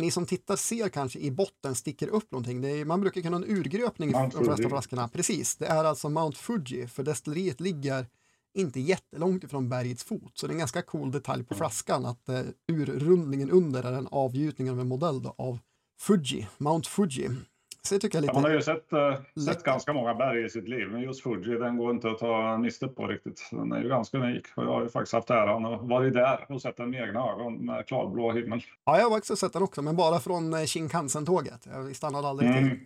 ni 0.00 0.10
som 0.10 0.26
tittar 0.26 0.56
ser 0.56 0.88
kanske 0.88 1.18
i 1.18 1.30
botten 1.30 1.74
sticker 1.74 2.08
upp 2.08 2.30
någonting. 2.30 2.64
Är, 2.64 2.84
man 2.84 3.00
brukar 3.00 3.20
kunna 3.20 3.36
ha 3.36 3.44
en 3.44 3.50
urgröpning 3.50 4.10
i 4.10 4.12
de 4.12 4.30
flesta 4.30 4.68
flaskorna. 4.68 5.08
Precis, 5.08 5.56
det 5.56 5.66
är 5.66 5.84
alltså 5.84 6.08
Mount 6.08 6.38
Fuji, 6.38 6.86
för 6.86 7.02
destilleriet 7.02 7.60
ligger 7.60 8.06
inte 8.54 8.80
jättelångt 8.80 9.44
ifrån 9.44 9.68
bergets 9.68 10.04
fot. 10.04 10.32
Så 10.34 10.46
det 10.46 10.50
är 10.50 10.54
en 10.54 10.58
ganska 10.58 10.82
cool 10.82 11.10
detalj 11.10 11.44
på 11.44 11.54
flaskan 11.54 12.06
att 12.06 12.28
uh, 12.28 12.40
urrundningen 12.72 13.50
under 13.50 13.82
är 13.82 13.92
en 13.92 14.08
avgjutning 14.10 14.70
av 14.70 14.80
en 14.80 14.88
modell 14.88 15.22
då, 15.22 15.34
av 15.38 15.58
Fuji, 16.00 16.48
Mount 16.58 16.88
Fuji. 16.88 17.28
Så 17.82 17.98
tycker 17.98 18.16
jag 18.16 18.22
lite... 18.22 18.34
Man 18.34 18.44
har 18.44 18.50
ju 18.50 18.62
sett, 18.62 18.92
uh, 18.92 19.44
sett 19.44 19.62
ganska 19.62 19.92
många 19.92 20.14
berg 20.14 20.44
i 20.44 20.50
sitt 20.50 20.68
liv, 20.68 20.88
men 20.88 21.00
just 21.00 21.22
Fuji 21.22 21.58
den 21.58 21.76
går 21.76 21.90
inte 21.90 22.10
att 22.10 22.18
ta 22.18 22.58
miste 22.58 22.88
på 22.88 23.06
riktigt. 23.06 23.48
Den 23.50 23.72
är 23.72 23.82
ju 23.82 23.88
ganska 23.88 24.18
unik 24.18 24.46
och 24.54 24.64
jag 24.64 24.72
har 24.72 24.82
ju 24.82 24.88
faktiskt 24.88 25.12
haft 25.12 25.30
äran 25.30 25.64
att 25.64 25.82
vara 25.82 26.10
där 26.10 26.46
och 26.48 26.62
sett 26.62 26.76
den 26.76 26.90
med 26.90 27.08
egna 27.08 27.20
ögon 27.20 27.66
med 27.66 27.86
klarblå 27.86 28.32
himmel. 28.32 28.62
Ja, 28.84 28.98
jag 28.98 29.10
har 29.10 29.18
också 29.18 29.36
sett 29.36 29.52
den 29.52 29.62
också, 29.62 29.82
men 29.82 29.96
bara 29.96 30.20
från 30.20 30.54
eh, 30.54 30.60
Shinkansen-tåget. 30.60 31.66
Vi 31.86 31.94
stannade 31.94 32.28
aldrig 32.28 32.50
mm. 32.50 32.70
till. 32.70 32.78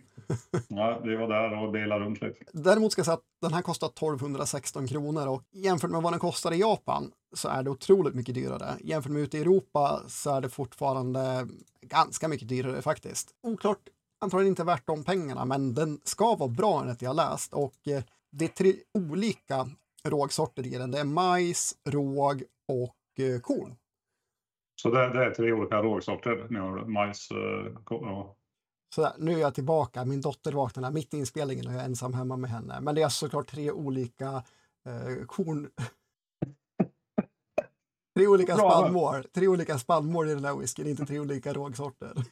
ja, 0.67 0.99
vi 1.03 1.15
var 1.15 1.27
där 1.27 1.63
och 1.63 1.71
bilade 1.71 2.05
runt 2.05 2.21
lite. 2.21 2.45
Däremot 2.51 2.91
ska 2.91 2.99
jag 2.99 3.05
säga 3.05 3.13
att 3.13 3.23
den 3.41 3.53
här 3.53 3.61
kostar 3.61 3.87
1216 3.87 4.87
kronor 4.87 5.27
och 5.27 5.43
jämfört 5.51 5.91
med 5.91 6.01
vad 6.01 6.13
den 6.13 6.19
kostar 6.19 6.51
i 6.51 6.59
Japan 6.59 7.11
så 7.33 7.49
är 7.49 7.63
det 7.63 7.69
otroligt 7.69 8.15
mycket 8.15 8.35
dyrare. 8.35 8.67
Jämfört 8.79 9.11
med 9.11 9.21
ute 9.21 9.37
i 9.37 9.41
Europa 9.41 10.01
så 10.07 10.35
är 10.35 10.41
det 10.41 10.49
fortfarande 10.49 11.47
ganska 11.81 12.27
mycket 12.27 12.47
dyrare 12.47 12.81
faktiskt. 12.81 13.29
Oklart 13.43 13.79
antagligen 14.25 14.51
inte 14.51 14.63
värt 14.63 14.87
de 14.87 15.03
pengarna, 15.03 15.45
men 15.45 15.73
den 15.73 15.99
ska 16.03 16.35
vara 16.35 16.49
bra 16.49 16.81
enligt 16.81 17.01
jag 17.01 17.15
läst. 17.15 17.53
Och 17.53 17.87
eh, 17.87 18.03
det 18.31 18.45
är 18.45 18.49
tre 18.49 18.73
olika 18.93 19.67
rågsorter 20.03 20.67
i 20.67 20.69
den. 20.69 20.91
Det 20.91 20.99
är 20.99 21.03
majs, 21.03 21.75
råg 21.89 22.43
och 22.67 23.19
eh, 23.19 23.39
korn. 23.39 23.75
Så 24.81 24.89
det, 24.89 25.13
det, 25.13 25.25
är 25.25 25.31
tre 25.31 25.51
olika 25.51 25.81
rågsorter, 25.81 26.47
majs 26.87 27.31
eh, 27.31 28.01
och 28.01 28.37
så 28.95 29.11
nu 29.17 29.33
är 29.33 29.37
jag 29.37 29.55
tillbaka. 29.55 30.05
Min 30.05 30.21
dotter 30.21 30.51
vaknade 30.51 30.93
mitt 30.93 31.13
i 31.13 31.17
inspelningen 31.17 31.67
och 31.67 31.73
jag 31.73 31.81
är 31.81 31.85
ensam 31.85 32.13
hemma 32.13 32.37
med 32.37 32.49
henne. 32.49 32.81
Men 32.81 32.95
det 32.95 33.01
är 33.01 33.09
såklart 33.09 33.47
tre 33.47 33.71
olika 33.71 34.43
eh, 34.85 35.25
korn... 35.25 35.69
tre 38.15 38.27
olika 38.27 38.57
spannmål. 38.57 39.23
Tre 39.23 39.47
olika 39.47 39.79
spannmål 39.79 40.29
i 40.29 40.33
den 40.33 40.45
här 40.45 40.55
whiskyn, 40.55 40.87
inte 40.87 41.05
tre 41.05 41.19
olika 41.19 41.53
rågsorter. 41.53 42.13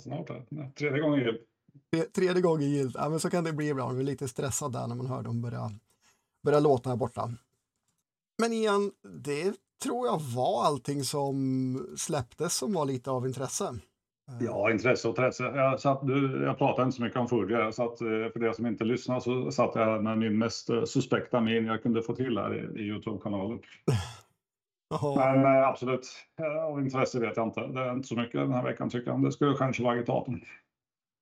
snart. 0.00 0.30
Tredje 0.78 1.00
gången 1.00 1.20
gillt. 1.20 1.40
Tredje 2.14 2.42
gången 2.42 2.70
gillt. 2.70 2.94
Ja, 2.98 3.08
men 3.08 3.20
så 3.20 3.30
kan 3.30 3.44
det 3.44 3.52
bli 3.52 3.68
ibland. 3.68 3.88
Man 3.88 3.96
blir 3.96 4.06
lite 4.06 4.28
stressad 4.28 4.72
där 4.72 4.86
när 4.86 4.94
man 4.94 5.06
hör 5.06 5.22
dem 5.22 5.42
börja, 5.42 5.70
börja 6.42 6.60
låta 6.60 6.90
här 6.90 6.96
borta. 6.96 7.30
Men 8.38 8.52
igen, 8.52 8.92
det 9.24 9.54
tror 9.82 10.06
jag 10.06 10.20
var 10.20 10.64
allting 10.64 11.04
som 11.04 11.94
släpptes 11.96 12.56
som 12.56 12.72
var 12.72 12.84
lite 12.84 13.10
av 13.10 13.26
intresse. 13.26 13.74
Ja, 14.40 14.70
intresse 14.70 15.08
och 15.08 15.12
intresse. 15.12 15.44
Jag, 15.44 15.80
satt, 15.80 16.00
jag 16.42 16.58
pratade 16.58 16.82
inte 16.84 16.96
så 16.96 17.02
mycket 17.02 17.18
om 17.18 17.28
Fuji. 17.28 17.54
Jag 17.54 17.74
satt, 17.74 18.00
eh, 18.00 18.06
för 18.06 18.38
det 18.38 18.54
som 18.54 18.66
inte 18.66 18.84
lyssnar 18.84 19.20
så 19.20 19.50
satt 19.50 19.74
jag 19.74 20.04
med 20.04 20.18
min 20.18 20.38
mest 20.38 20.70
eh, 20.70 20.84
suspekta 20.84 21.40
min 21.40 21.66
jag 21.66 21.82
kunde 21.82 22.02
få 22.02 22.14
till 22.14 22.38
här 22.38 22.54
i, 22.54 22.80
i 22.80 22.82
Youtube-kanalen. 22.82 23.58
Men 25.16 25.44
eh, 25.44 25.68
absolut, 25.68 26.08
av 26.68 26.80
intresse 26.80 27.20
vet 27.20 27.36
jag 27.36 27.46
inte. 27.46 27.66
Det 27.66 27.80
är 27.80 27.92
inte 27.92 28.08
så 28.08 28.16
mycket 28.16 28.40
den 28.40 28.52
här 28.52 28.62
veckan 28.62 28.90
tycker 28.90 29.10
jag. 29.10 29.24
Det 29.24 29.32
skulle 29.32 29.56
kanske 29.56 29.82
vara 29.82 29.94
agitaten. 29.94 30.40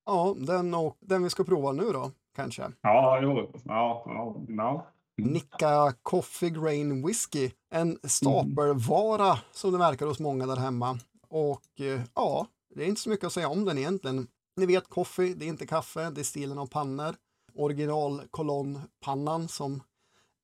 Ja, 0.06 0.34
den, 0.38 0.74
och, 0.74 0.96
den 1.00 1.22
vi 1.22 1.30
ska 1.30 1.44
prova 1.44 1.72
nu 1.72 1.92
då, 1.92 2.10
kanske? 2.36 2.62
Ja, 2.80 3.20
jo. 3.22 3.52
Ja, 3.64 4.02
ja, 4.06 4.36
ja. 4.48 4.86
Mm. 5.18 5.32
Nicka 5.32 5.94
Coffee 6.02 6.50
Grain 6.50 7.06
Whiskey. 7.06 7.50
En 7.70 7.98
stapelvara 8.02 9.26
mm. 9.26 9.38
som 9.52 9.72
det 9.72 9.78
verkar 9.78 10.06
hos 10.06 10.20
många 10.20 10.46
där 10.46 10.56
hemma. 10.56 10.98
Och 11.28 11.80
eh, 11.80 12.00
ja, 12.14 12.46
det 12.74 12.84
är 12.84 12.88
inte 12.88 13.00
så 13.00 13.10
mycket 13.10 13.26
att 13.26 13.32
säga 13.32 13.48
om 13.48 13.64
den 13.64 13.78
egentligen. 13.78 14.26
Ni 14.56 14.66
vet, 14.66 14.88
coffee, 14.88 15.34
det 15.34 15.44
är 15.44 15.48
inte 15.48 15.66
kaffe, 15.66 16.10
det 16.10 16.20
är 16.20 16.24
stilen 16.24 16.58
av 16.58 16.66
pannor. 16.66 17.14
Original 17.54 18.22
kolonnpannan 18.30 19.48
som 19.48 19.82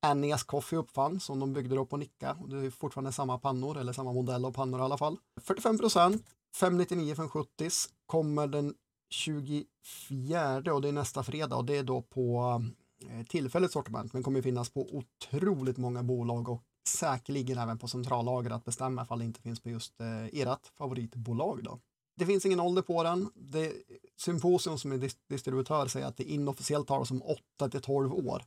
Annias 0.05 0.43
Coffee 0.43 0.77
uppfann 0.77 1.19
som 1.19 1.39
de 1.39 1.53
byggde 1.53 1.75
då 1.75 1.85
på 1.85 1.97
Nicka. 1.97 2.37
Och 2.41 2.49
det 2.49 2.65
är 2.65 2.69
fortfarande 2.69 3.11
samma 3.11 3.37
pannor 3.37 3.77
eller 3.77 3.93
samma 3.93 4.13
modell 4.13 4.45
av 4.45 4.51
pannor 4.51 4.79
i 4.79 4.83
alla 4.83 4.97
fall. 4.97 5.17
45 5.41 5.77
procent, 5.77 6.25
599 6.55 7.15
från 7.15 7.29
70 7.29 7.69
kommer 8.05 8.47
den 8.47 8.73
24 9.09 10.73
och 10.73 10.81
det 10.81 10.87
är 10.87 10.91
nästa 10.91 11.23
fredag 11.23 11.55
och 11.55 11.65
det 11.65 11.77
är 11.77 11.83
då 11.83 12.01
på 12.01 12.61
eh, 13.09 13.25
tillfälligt 13.25 13.71
sortiment 13.71 14.13
men 14.13 14.23
kommer 14.23 14.41
finnas 14.41 14.69
på 14.69 14.95
otroligt 14.95 15.77
många 15.77 16.03
bolag 16.03 16.49
och 16.49 16.63
säkerligen 16.87 17.57
även 17.57 17.77
på 17.77 17.87
centrallager 17.87 18.49
att 18.49 18.65
bestämma 18.65 19.03
ifall 19.03 19.19
det 19.19 19.25
inte 19.25 19.41
finns 19.41 19.59
på 19.59 19.69
just 19.69 20.01
eh, 20.01 20.25
ert 20.41 20.67
favoritbolag. 20.77 21.63
Då. 21.63 21.79
Det 22.15 22.25
finns 22.25 22.45
ingen 22.45 22.59
ålder 22.59 22.81
på 22.81 23.03
den. 23.03 23.29
Det, 23.35 23.73
Symposium 24.17 24.77
som 24.77 24.91
är 24.91 25.11
distributör 25.29 25.87
säger 25.87 26.07
att 26.07 26.17
det 26.17 26.23
inofficiellt 26.23 26.87
talas 26.87 27.11
om 27.11 27.21
8 27.21 27.69
till 27.69 27.81
12 27.81 28.13
år. 28.13 28.43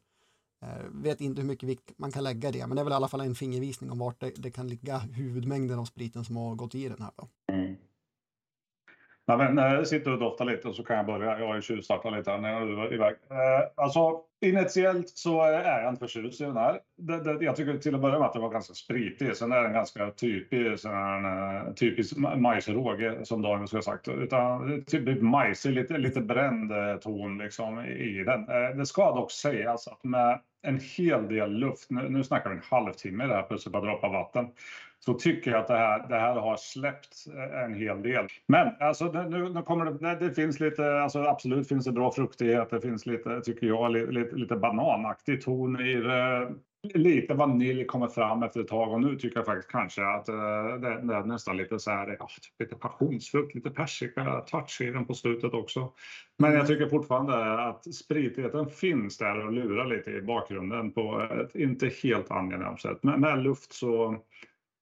Eh, 0.62 0.84
vet 0.92 1.20
inte 1.20 1.40
hur 1.40 1.48
mycket 1.48 1.68
vikt 1.68 1.92
man 1.96 2.12
kan 2.12 2.24
lägga 2.24 2.52
det, 2.52 2.66
men 2.66 2.76
det 2.76 2.82
är 2.82 2.84
väl 2.84 2.92
i 2.92 2.96
alla 2.96 3.08
fall 3.08 3.20
en 3.20 3.34
fingervisning 3.34 3.90
om 3.90 3.98
vart 3.98 4.20
det, 4.20 4.32
det 4.36 4.50
kan 4.50 4.68
ligga 4.68 4.98
huvudmängden 4.98 5.78
av 5.78 5.84
spriten 5.84 6.24
som 6.24 6.36
har 6.36 6.54
gått 6.54 6.74
i 6.74 6.88
den 6.88 7.02
här. 7.02 7.10
Då. 7.16 7.28
Nej, 9.28 9.36
men 9.38 9.54
när 9.54 9.74
jag 9.74 9.86
sitter 9.86 10.12
och 10.12 10.18
doftar 10.18 10.44
lite 10.44 10.72
så 10.72 10.84
kan 10.84 10.96
jag 10.96 11.06
börja. 11.06 11.38
Jag 11.38 11.46
har 11.46 11.60
tjuvstartat 11.60 12.12
lite 12.12 12.30
här 12.30 12.38
när 12.38 12.66
du 12.66 12.74
var 12.74 12.94
iväg. 12.94 13.14
Eh, 13.30 13.68
alltså 13.74 14.20
initiellt 14.40 15.08
så 15.08 15.40
eh, 15.40 15.66
är 15.66 15.82
jag 15.82 15.92
inte 15.92 16.00
förtjust 16.00 16.40
i 16.40 16.44
den 16.44 16.56
här. 16.56 16.80
Det, 16.98 17.24
det, 17.24 17.44
jag 17.44 17.56
tycker 17.56 17.78
till 17.78 17.94
att 17.94 18.00
börja 18.00 18.18
med 18.18 18.26
att 18.26 18.32
den 18.32 18.42
var 18.42 18.50
ganska 18.50 18.74
spritig. 18.74 19.36
Sen 19.36 19.52
är 19.52 19.62
den 19.62 19.72
ganska 19.72 20.10
typisk, 20.10 20.84
eh, 20.84 20.90
sån 20.90 21.24
eh, 21.24 21.72
typisk 21.74 22.16
majsråge 22.16 23.24
som 23.24 23.42
Daniel 23.42 23.66
skulle 23.68 23.78
ha 23.78 23.82
sagt. 23.82 24.08
Utan 24.08 24.84
typ 24.84 25.22
majsig, 25.22 25.72
lite, 25.72 25.98
lite 25.98 26.20
bränd 26.20 26.72
ton 27.00 27.38
liksom 27.38 27.80
i 27.84 28.24
den. 28.24 28.40
Eh, 28.40 28.76
det 28.76 28.86
ska 28.86 29.14
dock 29.14 29.30
sägas 29.30 29.88
att 29.88 30.04
med 30.04 30.40
en 30.62 30.80
hel 30.96 31.28
del 31.28 31.50
luft, 31.50 31.90
nu, 31.90 32.08
nu 32.08 32.24
snackar 32.24 32.50
vi 32.50 32.56
en 32.56 32.62
halvtimme 32.70 33.26
där 33.26 33.42
plus 33.42 33.66
ett 33.66 33.72
par 33.72 33.82
droppar 33.82 34.08
vatten, 34.08 34.46
så 35.00 35.14
tycker 35.14 35.50
jag 35.50 35.60
att 35.60 35.68
det 35.68 35.76
här, 35.76 36.08
det 36.08 36.18
här 36.18 36.34
har 36.34 36.56
släppt 36.56 37.26
eh, 37.36 37.62
en 37.64 37.74
hel 37.74 38.02
del. 38.02 38.26
Men 38.46 38.68
alltså, 38.80 39.12
nu, 39.12 39.48
nu 39.48 39.62
kommer 39.62 39.84
det, 39.84 40.26
det 40.26 40.34
finns 40.34 40.60
lite, 40.60 41.00
alltså, 41.00 41.22
absolut 41.22 41.68
finns 41.68 41.84
det 41.84 41.92
bra 41.92 42.12
fruktighet, 42.12 42.70
det 42.70 42.80
finns 42.80 43.06
lite, 43.06 43.40
tycker 43.40 43.66
jag, 43.66 43.92
lite, 43.92 44.36
lite 44.36 44.56
bananaktig 44.56 45.42
ton 45.42 45.80
i 45.80 45.94
det. 45.94 46.48
lite 46.94 47.34
vanilj 47.34 47.84
kommer 47.84 48.08
fram 48.08 48.42
efter 48.42 48.60
ett 48.60 48.68
tag 48.68 48.92
och 48.92 49.00
nu 49.00 49.16
tycker 49.16 49.38
jag 49.38 49.46
faktiskt 49.46 49.70
kanske 49.70 50.06
att 50.06 50.28
uh, 50.28 50.34
det, 50.80 51.00
det, 51.02 51.14
är 51.14 51.24
nästan 51.24 51.56
lite 51.56 51.78
så 51.78 51.90
här, 51.90 52.16
ja, 52.18 52.28
lite 52.58 52.74
passionsfrukt, 52.74 53.54
lite 53.54 53.70
persika 53.70 54.40
touch 54.40 54.80
i 54.80 54.90
den 54.90 55.04
på 55.04 55.14
slutet 55.14 55.54
också. 55.54 55.92
Men 56.38 56.52
jag 56.52 56.66
tycker 56.66 56.88
fortfarande 56.88 57.62
att 57.68 57.94
spritigheten 57.94 58.66
finns 58.66 59.18
där 59.18 59.46
och 59.46 59.52
lurar 59.52 59.86
lite 59.86 60.10
i 60.10 60.22
bakgrunden 60.22 60.92
på 60.92 61.28
ett 61.40 61.54
inte 61.54 61.90
helt 62.02 62.30
angenämt 62.30 62.80
sätt. 62.80 63.02
Med, 63.02 63.20
med 63.20 63.42
luft 63.42 63.72
så 63.72 64.22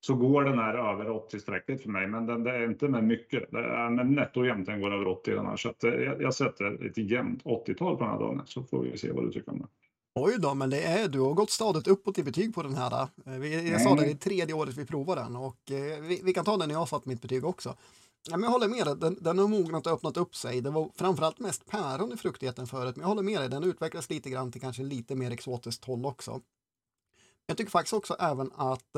så 0.07 0.15
går 0.15 0.45
den 0.45 0.59
här 0.59 0.75
över 0.75 1.05
80-strecket 1.05 1.83
för 1.83 1.89
mig, 1.89 2.07
men 2.07 2.27
den, 2.27 2.45
det 2.45 2.51
är 2.51 2.65
inte 2.65 2.89
med 2.89 3.05
mycket. 3.05 3.51
Det 3.51 3.59
är 3.59 3.91
med 3.91 4.11
netto 4.11 4.45
jämnt 4.45 4.67
går 4.67 4.95
över 4.95 5.09
80 5.09 5.31
den 5.31 5.47
här, 5.47 5.57
så 5.57 5.69
eh, 5.69 5.95
jag, 5.95 6.23
jag 6.23 6.35
sätter 6.35 6.87
ett 6.87 6.99
jämnt 6.99 7.43
80-tal 7.43 7.97
på 7.97 8.05
den 8.05 8.13
här 8.13 8.19
dagen, 8.19 8.43
så 8.47 8.63
får 8.63 8.83
vi 8.83 8.99
se 8.99 9.13
vad 9.13 9.25
du 9.25 9.33
tycker 9.33 9.53
om 9.53 9.59
det. 9.59 9.67
Oj 10.15 10.37
då, 10.39 10.55
men 10.55 10.71
det 10.71 10.83
är, 10.83 11.09
du 11.09 11.21
har 11.21 11.35
gått 11.35 11.51
stadigt 11.51 11.89
uppåt 11.89 12.19
i 12.19 12.23
betyg 12.23 12.55
på 12.55 12.63
den 12.63 12.75
här. 12.75 13.09
Eh, 13.27 13.33
vi, 13.33 13.71
jag 13.71 13.81
sa 13.81 13.95
det, 13.95 14.05
det 14.05 14.11
är 14.11 14.15
tredje 14.15 14.55
året 14.55 14.77
vi 14.77 14.87
provar 14.87 15.17
den 15.17 15.37
och 15.37 15.71
eh, 15.71 16.01
vi, 16.01 16.21
vi, 16.25 16.33
kan 16.33 16.45
ta 16.45 16.57
den 16.57 16.69
när 16.69 16.75
jag 16.75 16.81
har 16.81 16.87
satt 16.87 17.07
mitt 17.07 17.23
betyg 17.23 17.45
också. 17.45 17.75
Ja, 18.31 18.37
men 18.37 18.43
jag 18.43 18.51
håller 18.51 18.69
med 18.69 18.87
dig, 18.87 18.97
den, 18.97 19.19
den 19.21 19.39
har 19.39 19.49
mognat 19.49 19.87
och 19.87 19.93
öppnat 19.93 20.17
upp 20.17 20.37
sig. 20.37 20.61
Det 20.61 20.71
var 20.71 20.91
framförallt 20.95 21.39
mest 21.39 21.67
päron 21.67 22.13
i 22.13 22.17
fruktigheten 22.17 22.67
förut, 22.67 22.97
men 22.97 23.03
jag 23.03 23.09
håller 23.09 23.23
med 23.23 23.41
dig, 23.41 23.49
den 23.49 23.65
utvecklas 23.65 24.11
lite 24.11 24.31
grann 24.31 24.53
till 24.53 24.61
kanske 24.61 24.83
lite 24.83 25.15
mer 25.15 25.31
exotiskt 25.31 25.85
håll 25.85 26.07
också. 26.07 26.41
Jag 27.47 27.57
tycker 27.57 27.71
faktiskt 27.71 27.93
också 27.93 28.17
även 28.19 28.51
att 28.57 28.97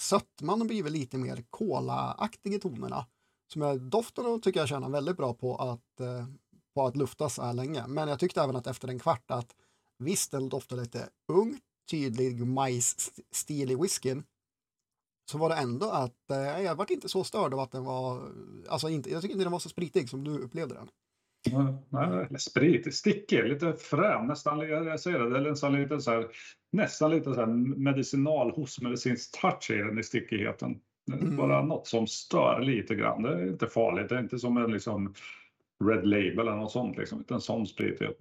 sötman 0.00 0.60
har 0.60 0.68
blivit 0.68 0.92
lite 0.92 1.18
mer 1.18 1.44
kolaaktig 1.50 2.54
i 2.54 2.58
tonerna. 2.58 3.06
Som 3.52 3.62
jag, 3.62 3.80
doften 3.80 4.40
tycker 4.40 4.60
jag 4.60 4.68
känner 4.68 4.88
väldigt 4.88 5.16
bra 5.16 5.34
på 5.34 5.56
att, 5.56 6.00
eh, 6.00 6.26
på 6.74 6.86
att 6.86 6.96
lufta 6.96 7.28
så 7.28 7.42
här 7.42 7.52
länge. 7.52 7.86
Men 7.86 8.08
jag 8.08 8.18
tyckte 8.18 8.42
även 8.42 8.56
att 8.56 8.66
efter 8.66 8.88
en 8.88 8.98
kvart 8.98 9.30
att 9.30 9.54
visst, 9.98 10.30
den 10.30 10.48
doftar 10.48 10.76
lite 10.76 11.08
ung, 11.28 11.60
tydlig 11.90 12.46
majsstil 12.46 13.70
i 13.70 13.74
whiskyn. 13.74 14.24
Så 15.30 15.38
var 15.38 15.48
det 15.48 15.56
ändå 15.56 15.90
att 15.90 16.30
eh, 16.30 16.60
jag 16.60 16.74
var 16.74 16.92
inte 16.92 17.08
så 17.08 17.24
störd 17.24 17.54
av 17.54 17.60
att 17.60 17.72
den 17.72 17.84
var, 17.84 18.32
alltså 18.68 18.88
inte, 18.88 19.10
jag 19.10 19.22
tycker 19.22 19.32
inte 19.32 19.44
den 19.44 19.52
var 19.52 19.58
så 19.58 19.68
spritig 19.68 20.10
som 20.10 20.24
du 20.24 20.38
upplevde 20.38 20.74
den. 20.74 20.90
Sprit, 22.38 22.94
stickig, 22.94 23.44
lite 23.44 23.72
frän, 23.72 24.26
nästan, 24.26 24.60
jag 24.60 25.00
säger 25.00 25.18
det, 25.18 25.30
det 25.30 25.38
är 25.38 25.50
nästan 25.50 25.72
lite 25.72 26.00
så 26.00 26.10
här, 26.10 26.26
nästan 26.72 27.10
lite 27.10 27.34
så 27.34 27.40
här 27.40 27.46
medicinal 27.76 28.50
hostmedicinsk 28.50 29.40
touch 29.40 29.70
i 29.70 29.74
den 29.74 29.98
i 29.98 30.02
stickigheten. 30.02 30.80
Mm. 31.12 31.36
Bara 31.36 31.62
något 31.62 31.86
som 31.86 32.06
stör 32.06 32.60
lite 32.60 32.94
grann. 32.94 33.22
Det 33.22 33.32
är 33.32 33.48
inte 33.48 33.66
farligt, 33.66 34.08
det 34.08 34.14
är 34.14 34.20
inte 34.20 34.38
som 34.38 34.56
en 34.56 34.72
liksom 34.72 35.14
Red 35.84 36.06
Label 36.06 36.38
eller 36.38 36.56
något 36.56 36.72
sånt, 36.72 36.96
liksom. 36.96 37.18
inte 37.18 37.34
en 37.34 37.40
sån 37.40 37.66
spritighet. 37.66 38.16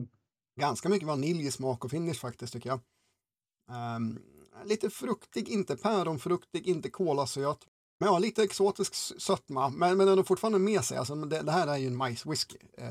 Ganska 0.60 0.90
mycket 0.90 1.08
vanilj 1.08 1.48
i 1.48 1.52
smak 1.52 1.86
och 1.86 1.92
finish 1.92 2.20
faktiskt 2.20 2.54
tycker 2.54 2.70
jag. 2.70 2.80
Um, 3.96 4.20
lite 4.66 4.90
fruktig, 4.90 5.50
inte 5.50 5.78
päronfruktig, 5.78 6.68
inte 6.68 6.90
kolasöt. 6.90 7.68
Men 8.01 8.08
ja, 8.08 8.20
lite 8.20 8.44
exotisk 8.44 8.94
sötma, 9.22 9.70
men, 9.70 9.98
men 9.98 10.08
den 10.08 10.18
har 10.18 10.24
fortfarande 10.24 10.60
med 10.60 10.84
sig. 10.84 10.98
Alltså, 10.98 11.15
det, 11.15 11.41
det 11.41 11.51
här 11.51 11.68
är 11.68 11.77
ju 11.77 11.88
en 11.88 11.96
majswhisky. 11.96 12.58
Eh, 12.77 12.86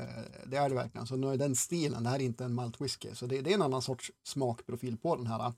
det 0.45 0.57
är 0.57 0.69
det 0.69 0.75
verkligen. 0.75 1.07
Så 1.07 1.15
nu 1.15 1.33
är 1.33 1.37
den 1.37 1.55
stilen, 1.55 2.03
det 2.03 2.09
här 2.09 2.19
är 2.19 2.23
inte 2.23 2.43
en 2.43 2.53
maltwhisky. 2.53 3.15
Så 3.15 3.25
det, 3.25 3.41
det, 3.41 3.49
är 3.49 3.53
en 3.53 3.61
annan 3.61 3.81
sorts 3.81 4.11
smakprofil 4.23 4.97
på 4.97 5.15
den 5.15 5.27
här. 5.27 5.53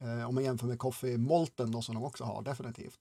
Eh, 0.00 0.28
om 0.28 0.34
man 0.34 0.44
jämför 0.44 0.66
med 0.66 0.78
Coffee 0.78 1.18
Molten 1.18 1.72
då, 1.72 1.82
som 1.82 1.94
de 1.94 2.04
också 2.04 2.24
har, 2.24 2.42
definitivt. 2.42 2.98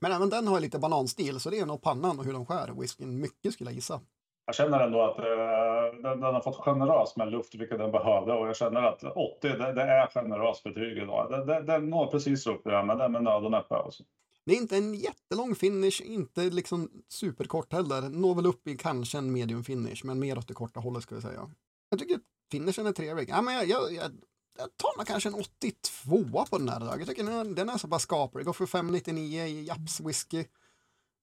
Men 0.00 0.12
även 0.12 0.30
den 0.30 0.48
har 0.48 0.60
lite 0.60 0.78
bananstil, 0.78 1.40
så 1.40 1.50
det 1.50 1.58
är 1.58 1.66
nog 1.66 1.82
pannan 1.82 2.18
och 2.18 2.24
hur 2.24 2.32
de 2.32 2.46
skär 2.46 2.72
whiskyn 2.80 3.20
mycket 3.20 3.54
skulle 3.54 3.70
jag 3.70 3.74
gissa. 3.74 4.00
Jag 4.46 4.54
känner 4.54 4.80
ändå 4.80 5.02
att 5.02 5.18
eh, 5.18 6.02
den, 6.02 6.20
den, 6.20 6.34
har 6.34 6.40
fått 6.40 6.56
generös 6.56 7.16
med 7.16 7.30
luft, 7.30 7.54
vilket 7.54 7.78
den 7.78 7.90
behövde. 7.92 8.32
Och 8.32 8.48
jag 8.48 8.56
känner 8.56 8.82
att 8.82 9.04
80, 9.04 9.48
det, 9.48 9.72
det 9.72 9.82
är 9.82 10.06
generöst 10.06 10.64
betyg 10.64 10.98
idag. 10.98 11.30
Den, 11.30 11.46
den, 11.46 11.66
den 11.66 11.90
når 11.90 12.06
precis 12.06 12.46
upp 12.46 12.64
det 12.64 12.82
men 12.82 12.98
det 12.98 13.04
är 13.04 13.08
med 13.08 13.22
nöd 13.22 13.44
och 13.44 13.50
näppe. 13.50 13.76
Alltså. 13.76 14.02
Det 14.44 14.52
är 14.52 14.56
inte 14.56 14.76
en 14.76 14.94
jättelång 14.94 15.54
finish, 15.54 16.02
inte 16.02 16.50
liksom 16.50 16.90
superkort 17.08 17.72
heller. 17.72 18.08
Når 18.08 18.34
väl 18.34 18.46
upp 18.46 18.68
i 18.68 18.76
kanske 18.76 19.18
en 19.18 19.32
medium 19.32 19.64
finish, 19.64 20.04
men 20.04 20.18
mer 20.18 20.38
åt 20.38 20.48
det 20.48 20.54
korta 20.54 20.80
hållet 20.80 21.02
ska 21.02 21.14
vi 21.14 21.20
säga. 21.20 21.50
Jag 21.88 21.98
tycker 21.98 22.20
finishen 22.50 22.86
är 22.86 22.92
trevlig. 22.92 23.28
Ja, 23.28 23.42
men 23.42 23.54
jag, 23.54 23.66
jag, 23.68 23.92
jag, 23.92 24.12
jag 24.58 24.76
tar 24.76 24.98
nog 24.98 25.06
kanske 25.06 25.28
en 25.28 25.34
82 25.34 26.46
på 26.50 26.58
den 26.58 26.68
här 26.68 26.80
dagen. 26.80 26.98
Jag 26.98 27.08
tycker 27.08 27.24
den, 27.24 27.54
den 27.54 27.68
är 27.68 27.78
så 27.78 27.88
pass 27.88 28.02
skaplig. 28.02 28.46
Går 28.46 28.52
för 28.52 28.66
599 28.66 29.44
i 29.44 29.64
Japs 29.64 30.00
whisky. 30.00 30.44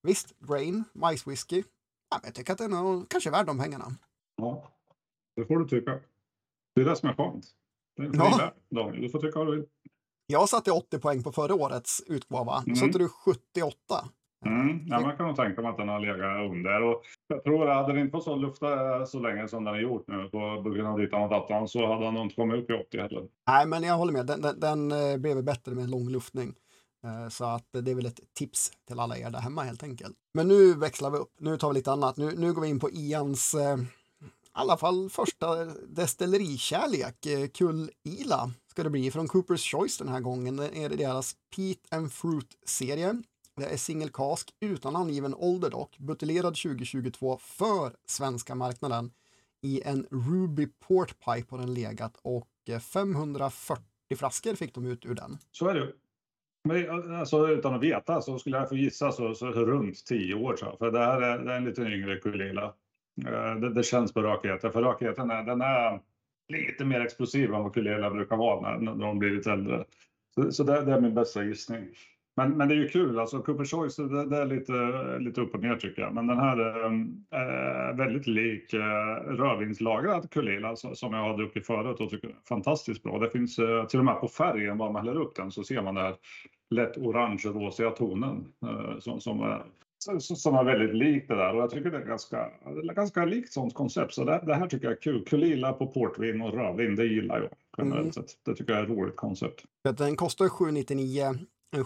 Visst, 0.03 0.39
Brain, 0.39 0.83
majswhisky. 0.93 1.63
Ja, 2.09 2.19
jag 2.23 2.35
tycker 2.35 2.53
att 2.53 2.57
den 2.59 2.73
är 2.73 3.05
kanske 3.09 3.29
värd 3.29 3.45
de 3.45 3.59
pengarna. 3.59 3.95
Ja, 4.35 4.71
det 5.35 5.45
får 5.45 5.59
du 5.59 5.67
tycka. 5.67 5.99
Det 6.75 6.81
är 6.81 6.85
det 6.85 6.95
som 6.95 7.09
är 7.09 7.13
skönt. 7.13 7.45
Det 7.95 8.03
är 8.03 8.11
ja. 8.13 8.53
Daniel. 8.69 9.01
Du 9.01 9.09
får 9.09 9.19
tycka 9.19 9.39
vad 9.39 9.47
du 9.47 9.55
vill. 9.55 9.67
Jag 10.31 10.49
satte 10.49 10.71
80 10.71 10.99
poäng 10.99 11.23
på 11.23 11.31
förra 11.31 11.55
årets 11.55 12.03
utgåva. 12.07 12.63
Mm. 12.65 12.75
Satte 12.75 12.97
du 12.97 13.09
78? 13.09 13.75
Mm. 14.45 14.85
Ja, 14.87 14.99
man 14.99 15.17
kan 15.17 15.27
nog 15.27 15.35
tänka 15.35 15.61
mig 15.61 15.71
att 15.71 15.77
den 15.77 15.89
har 15.89 15.99
legat 15.99 16.51
under. 16.51 16.81
Och 16.83 17.01
jag 17.27 17.43
tror 17.43 17.69
att 17.69 17.75
hade 17.75 17.93
den 17.93 18.01
inte 18.01 18.11
fått 18.11 18.23
så 18.23 18.35
lufta 18.35 19.05
så 19.05 19.19
länge 19.19 19.47
som 19.47 19.63
den 19.63 19.73
har 19.73 19.81
gjort 19.81 20.07
nu 20.07 20.29
på 20.31 20.69
grund 20.69 20.87
av 20.87 20.99
ditt 20.99 21.11
datan 21.11 21.67
så 21.67 21.87
hade 21.87 22.05
den 22.05 22.13
nog 22.13 22.23
inte 22.23 22.35
kommit 22.35 22.63
upp 22.63 22.69
i 22.69 22.73
80 22.73 22.97
heller. 22.97 23.27
Nej, 23.47 23.65
men 23.67 23.83
jag 23.83 23.97
håller 23.97 24.13
med. 24.13 24.25
Den, 24.25 24.41
den, 24.41 24.59
den 24.59 24.91
eh, 24.91 25.17
blev 25.17 25.43
bättre 25.43 25.71
med 25.71 25.89
lång 25.89 26.09
luftning. 26.09 26.53
Eh, 27.03 27.29
så 27.29 27.45
att 27.45 27.67
det 27.71 27.91
är 27.91 27.95
väl 27.95 28.05
ett 28.05 28.19
tips 28.33 28.71
till 28.87 28.99
alla 28.99 29.17
er 29.17 29.29
där 29.29 29.39
hemma 29.39 29.63
helt 29.63 29.83
enkelt. 29.83 30.15
Men 30.33 30.47
nu 30.47 30.73
växlar 30.73 31.09
vi 31.09 31.17
upp. 31.17 31.33
Nu 31.39 31.57
tar 31.57 31.69
vi 31.69 31.73
lite 31.73 31.91
annat. 31.91 32.17
Nu, 32.17 32.35
nu 32.37 32.53
går 32.53 32.61
vi 32.61 32.67
in 32.67 32.79
på 32.79 32.89
Ians, 32.89 33.53
eh, 33.53 33.77
i 33.77 33.81
alla 34.51 34.77
fall 34.77 35.09
första 35.09 35.65
destillerikärlek, 35.87 37.25
eh, 37.25 37.47
Kull 37.47 37.91
Ila 38.03 38.51
ska 38.71 38.83
det 38.83 38.89
bli 38.89 39.11
från 39.11 39.27
Coopers 39.27 39.71
Choice 39.71 39.97
den 39.97 40.07
här 40.07 40.19
gången. 40.19 40.55
Det 40.55 40.83
är 40.83 40.89
deras 40.89 41.35
Pete 41.55 41.95
and 41.95 42.11
Fruit-serie. 42.11 43.21
Det 43.55 43.65
är 43.65 43.77
single 43.77 44.09
cask 44.13 44.55
utan 44.59 44.95
angiven 44.95 45.35
ålder 45.35 45.69
dock, 45.69 45.97
buteljerad 45.97 46.55
2022 46.55 47.37
för 47.37 47.91
svenska 48.05 48.55
marknaden 48.55 49.11
i 49.61 49.81
en 49.85 50.07
Ruby 50.11 50.67
Port 50.87 51.09
Pipe 51.09 51.47
har 51.49 51.57
den 51.57 51.73
legat 51.73 52.17
och 52.21 52.47
eh, 52.69 52.79
540 52.79 53.83
flaskor 54.17 54.55
fick 54.55 54.75
de 54.75 54.85
ut 54.85 55.05
ur 55.05 55.15
den. 55.15 55.37
Så 55.51 55.67
är 55.67 55.73
det. 55.73 55.91
Men, 56.63 57.15
alltså, 57.15 57.47
utan 57.47 57.73
att 57.73 57.83
veta 57.83 58.21
så 58.21 58.39
skulle 58.39 58.57
jag 58.57 58.69
få 58.69 58.75
gissa 58.75 59.11
så, 59.11 59.35
så 59.35 59.45
runt 59.45 60.05
10 60.05 60.33
år. 60.33 60.55
Så. 60.55 60.75
För 60.79 60.91
det 60.91 60.99
här 60.99 61.21
är, 61.21 61.39
det 61.39 61.51
är 61.53 61.57
en 61.57 61.65
lite 61.65 61.81
yngre 61.81 62.19
Kulila. 62.19 62.73
Eh, 63.27 63.55
det, 63.55 63.73
det, 63.73 63.83
känns 63.83 64.13
på 64.13 64.21
rakheten. 64.21 64.71
För 64.71 64.81
rakheten 64.81 65.31
är, 65.31 65.43
den 65.43 65.61
är 65.61 66.01
lite 66.49 66.85
mer 66.85 67.01
explosiva 67.01 67.57
än 67.57 67.63
vad 67.63 67.73
Kulela 67.73 68.09
brukar 68.09 68.37
vara 68.37 68.61
när, 68.61 68.95
när 68.95 69.05
de 69.05 69.19
blir 69.19 69.31
lite 69.31 69.51
äldre. 69.51 69.83
Så, 70.35 70.51
så 70.51 70.63
det, 70.63 70.85
det, 70.85 70.93
är 70.93 71.01
min 71.01 71.13
bästa 71.13 71.43
gissning. 71.43 71.85
Men, 72.35 72.57
men 72.57 72.67
det 72.67 72.73
är 72.73 72.77
ju 72.77 72.87
kul, 72.87 73.19
alltså 73.19 73.41
Cooper 73.41 73.65
Choice, 73.65 73.95
det, 73.95 74.25
det, 74.25 74.37
är 74.37 74.45
lite, 74.45 74.73
lite 75.19 75.41
upp 75.41 75.55
och 75.55 75.61
ner 75.61 75.75
tycker 75.75 76.01
jag. 76.01 76.13
Men 76.13 76.27
den 76.27 76.37
här 76.37 76.57
är 76.57 77.93
väldigt 77.93 78.27
lik 78.27 78.73
eh, 78.73 79.15
rödvinslagrad 79.27 80.31
Kulela 80.31 80.67
alltså, 80.67 80.95
som 80.95 81.13
jag 81.13 81.21
har 81.21 81.37
druckit 81.37 81.65
förut 81.65 81.99
och 81.99 82.09
tycker 82.09 82.27
är 82.27 82.35
fantastiskt 82.49 83.03
bra. 83.03 83.19
Det 83.19 83.29
finns 83.29 83.55
till 83.89 83.99
och 83.99 84.05
med 84.05 84.19
på 84.19 84.27
färgen, 84.27 84.77
bara 84.77 84.91
man 84.91 85.05
häller 85.05 85.21
upp 85.21 85.35
den 85.35 85.51
så 85.51 85.63
ser 85.63 85.81
man 85.81 85.95
den 85.95 86.03
här 86.03 86.15
lätt 86.69 86.97
orange-rosiga 86.97 87.89
tonen 87.89 88.45
som, 88.99 89.21
som 89.21 89.41
är 89.41 89.63
som 90.19 90.55
är 90.55 90.63
väldigt 90.63 90.95
likt 90.95 91.27
det 91.27 91.35
där 91.35 91.55
och 91.55 91.61
jag 91.61 91.69
tycker 91.69 91.91
det 91.91 91.97
är 91.97 92.05
ganska, 92.05 92.49
ganska 92.95 93.25
likt 93.25 93.53
sånt 93.53 93.73
koncept. 93.73 94.13
Så 94.13 94.23
det, 94.23 94.43
det 94.45 94.55
här 94.55 94.67
tycker 94.67 94.85
jag 94.85 94.93
är 94.93 95.01
kul. 95.01 95.25
Kulila 95.25 95.73
på 95.73 95.87
portvin 95.87 96.41
och 96.41 96.53
rödvin, 96.53 96.95
det 96.95 97.05
gillar 97.05 97.39
jag 97.41 97.49
generellt 97.77 98.01
mm. 98.01 98.13
sett. 98.13 98.45
Det 98.45 98.55
tycker 98.55 98.73
jag 98.73 98.79
är 98.79 98.83
ett 98.83 98.89
roligt 98.89 99.15
koncept. 99.15 99.63
Den 99.97 100.15
kostar 100.15 100.49
799 100.49 101.35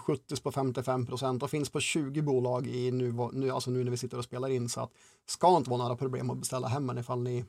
70 0.00 0.42
på 0.42 0.52
55 0.52 1.06
procent 1.06 1.42
och 1.42 1.50
finns 1.50 1.70
på 1.70 1.80
20 1.80 2.22
bolag 2.22 2.66
i 2.66 2.90
nu, 2.90 3.14
nu, 3.32 3.50
alltså 3.50 3.70
nu 3.70 3.84
när 3.84 3.90
vi 3.90 3.96
sitter 3.96 4.18
och 4.18 4.24
spelar 4.24 4.48
in 4.48 4.68
så 4.68 4.80
att 4.80 4.90
ska 5.26 5.56
inte 5.56 5.70
vara 5.70 5.82
några 5.82 5.96
problem 5.96 6.30
att 6.30 6.38
beställa 6.38 6.68
hem 6.68 6.86
den 6.86 6.98
ifall 6.98 7.22
ni 7.22 7.44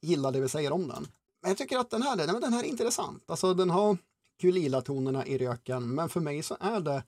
gillar 0.00 0.32
det 0.32 0.40
vi 0.40 0.48
säger 0.48 0.72
om 0.72 0.88
den. 0.88 1.06
Men 1.42 1.50
jag 1.50 1.58
tycker 1.58 1.78
att 1.78 1.90
den 1.90 2.02
här, 2.02 2.40
den 2.40 2.52
här 2.52 2.64
är 2.64 2.68
intressant. 2.68 3.30
Alltså 3.30 3.54
den 3.54 3.70
har 3.70 3.96
kulila-tonerna 4.40 5.26
i 5.26 5.38
röken 5.38 5.94
men 5.94 6.08
för 6.08 6.20
mig 6.20 6.42
så 6.42 6.56
är 6.60 6.80
det 6.80 7.02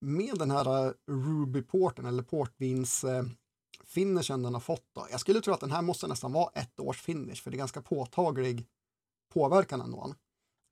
med 0.00 0.38
den 0.38 0.50
här 0.50 0.86
eh, 0.86 0.92
Ruby 1.06 1.62
Porten 1.62 2.06
eller 2.06 2.22
portvins 2.22 3.04
eh, 3.04 3.24
finishen 3.84 4.42
den 4.42 4.54
har 4.54 4.60
fått. 4.60 4.86
Då. 4.94 5.06
Jag 5.10 5.20
skulle 5.20 5.40
tro 5.40 5.54
att 5.54 5.60
den 5.60 5.70
här 5.70 5.82
måste 5.82 6.06
nästan 6.06 6.32
vara 6.32 6.50
ett 6.54 6.80
års 6.80 7.02
finish 7.02 7.42
för 7.42 7.50
det 7.50 7.56
är 7.56 7.58
ganska 7.58 7.82
påtaglig 7.82 8.66
påverkan 9.32 9.80
ändå. 9.80 10.14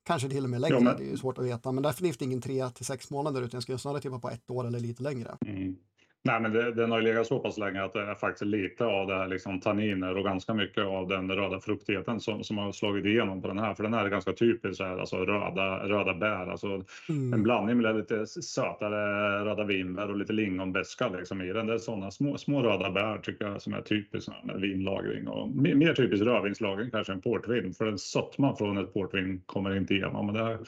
Kanske 0.05 0.29
till 0.29 0.43
och 0.43 0.49
med 0.49 0.61
längre, 0.61 0.75
ja, 0.75 0.81
men... 0.81 0.97
det 0.97 1.03
är 1.03 1.09
ju 1.09 1.17
svårt 1.17 1.37
att 1.37 1.45
veta, 1.45 1.71
men 1.71 1.83
definitivt 1.83 2.21
ingen 2.21 2.41
tre 2.41 2.69
till 2.69 2.85
sex 2.85 3.09
månader 3.09 3.41
utan 3.41 3.57
jag 3.57 3.63
skulle 3.63 3.77
snarare 3.77 4.01
tippa 4.01 4.19
på 4.19 4.29
ett 4.29 4.49
år 4.49 4.67
eller 4.67 4.79
lite 4.79 5.03
längre. 5.03 5.37
Mm. 5.41 5.75
Nej, 6.23 6.41
men 6.41 6.53
det, 6.53 6.73
den 6.73 6.91
har 6.91 7.01
legat 7.01 7.27
så 7.27 7.39
pass 7.39 7.57
länge 7.57 7.83
att 7.83 7.93
det 7.93 8.01
är 8.01 8.15
faktiskt 8.15 8.45
lite 8.45 8.85
av 8.85 9.07
det 9.07 9.15
här 9.15 9.27
liksom 9.27 9.59
tanniner 9.59 10.17
och 10.17 10.23
ganska 10.23 10.53
mycket 10.53 10.83
av 10.83 11.07
den 11.07 11.31
röda 11.31 11.59
fruktigheten 11.59 12.19
som, 12.19 12.43
som 12.43 12.57
har 12.57 12.71
slagit 12.71 13.05
igenom 13.05 13.41
på 13.41 13.47
den 13.47 13.59
här. 13.59 13.73
För 13.73 13.83
den 13.83 13.93
här 13.93 14.05
är 14.05 14.09
ganska 14.09 14.33
typisk 14.33 14.81
här, 14.81 14.97
alltså 14.97 15.17
röda, 15.17 15.87
röda 15.87 16.13
bär, 16.13 16.51
alltså 16.51 16.83
mm. 17.09 17.33
en 17.33 17.43
blandning 17.43 17.77
med 17.77 17.95
lite 17.95 18.25
sötare 18.27 19.45
röda 19.45 19.63
vinbär 19.63 20.09
och 20.09 20.17
lite 20.17 20.33
lingonbeska 20.33 21.09
liksom 21.09 21.41
i 21.41 21.53
den. 21.53 21.67
Det 21.67 21.73
är 21.73 21.77
sådana 21.77 22.11
små, 22.11 22.37
små 22.37 22.63
röda 22.63 22.91
bär 22.91 23.17
tycker 23.17 23.45
jag 23.45 23.61
som 23.61 23.73
är 23.73 23.81
typiskt 23.81 24.31
med 24.43 24.61
vinlagring 24.61 25.27
och 25.27 25.49
mer 25.55 25.93
typiskt 25.93 26.25
rödvinslagring 26.25 26.91
kanske 26.91 27.13
än 27.13 27.21
portvin. 27.21 27.73
För 27.73 27.87
en 27.87 27.97
sötma 27.97 28.55
från 28.55 28.77
ett 28.77 28.93
portvin 28.93 29.41
kommer 29.45 29.77
inte 29.77 29.93
igenom, 29.93 30.25
men 30.25 30.35
det, 30.35 30.59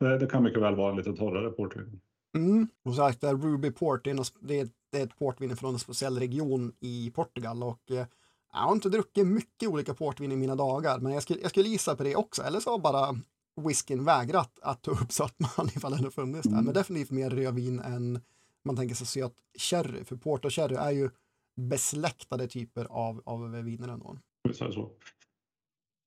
det, 0.00 0.18
det 0.18 0.26
kan 0.26 0.42
mycket 0.42 0.62
väl 0.62 0.74
vara 0.74 0.90
en 0.90 0.96
lite 0.96 1.12
torrare 1.12 1.50
portvin. 1.50 2.00
Mm. 2.36 2.68
Och 2.84 2.94
sagt, 2.94 3.24
Ruby 3.24 3.70
Port, 3.70 4.04
det 4.04 4.10
är, 4.60 4.68
det 4.90 4.98
är 4.98 5.04
ett 5.04 5.18
portvin 5.18 5.56
från 5.56 5.72
en 5.74 5.78
speciell 5.78 6.18
region 6.18 6.72
i 6.80 7.10
Portugal 7.14 7.62
och 7.62 7.90
eh, 7.90 8.06
jag 8.52 8.60
har 8.60 8.72
inte 8.72 8.88
druckit 8.88 9.26
mycket 9.26 9.68
olika 9.68 9.94
portvin 9.94 10.32
i 10.32 10.36
mina 10.36 10.54
dagar, 10.54 10.98
men 10.98 11.12
jag 11.12 11.22
skulle, 11.22 11.40
jag 11.40 11.50
skulle 11.50 11.68
gissa 11.68 11.96
på 11.96 12.02
det 12.02 12.16
också. 12.16 12.42
Eller 12.42 12.60
så 12.60 12.70
har 12.70 12.78
bara 12.78 13.16
whiskyn 13.56 14.04
vägrat 14.04 14.58
att 14.62 14.82
ta 14.82 14.90
upp 14.90 15.12
sötman 15.12 15.68
ifall 15.76 15.92
den 15.92 16.04
har 16.04 16.10
funnits 16.10 16.48
där. 16.48 16.52
Mm. 16.52 16.64
Men 16.64 16.74
definitivt 16.74 17.10
mer 17.10 17.30
rödvin 17.30 17.80
än 17.80 18.20
man 18.64 18.76
tänker 18.76 18.94
sig 18.94 19.06
söt 19.06 19.34
sherry, 19.58 20.04
för 20.04 20.16
port 20.16 20.44
och 20.44 20.52
sherry 20.52 20.74
är 20.74 20.90
ju 20.90 21.10
besläktade 21.56 22.46
typer 22.46 22.84
av, 22.90 23.22
av 23.24 23.50
viner 23.50 23.88
ändå. 23.88 24.16
Så. 24.52 24.90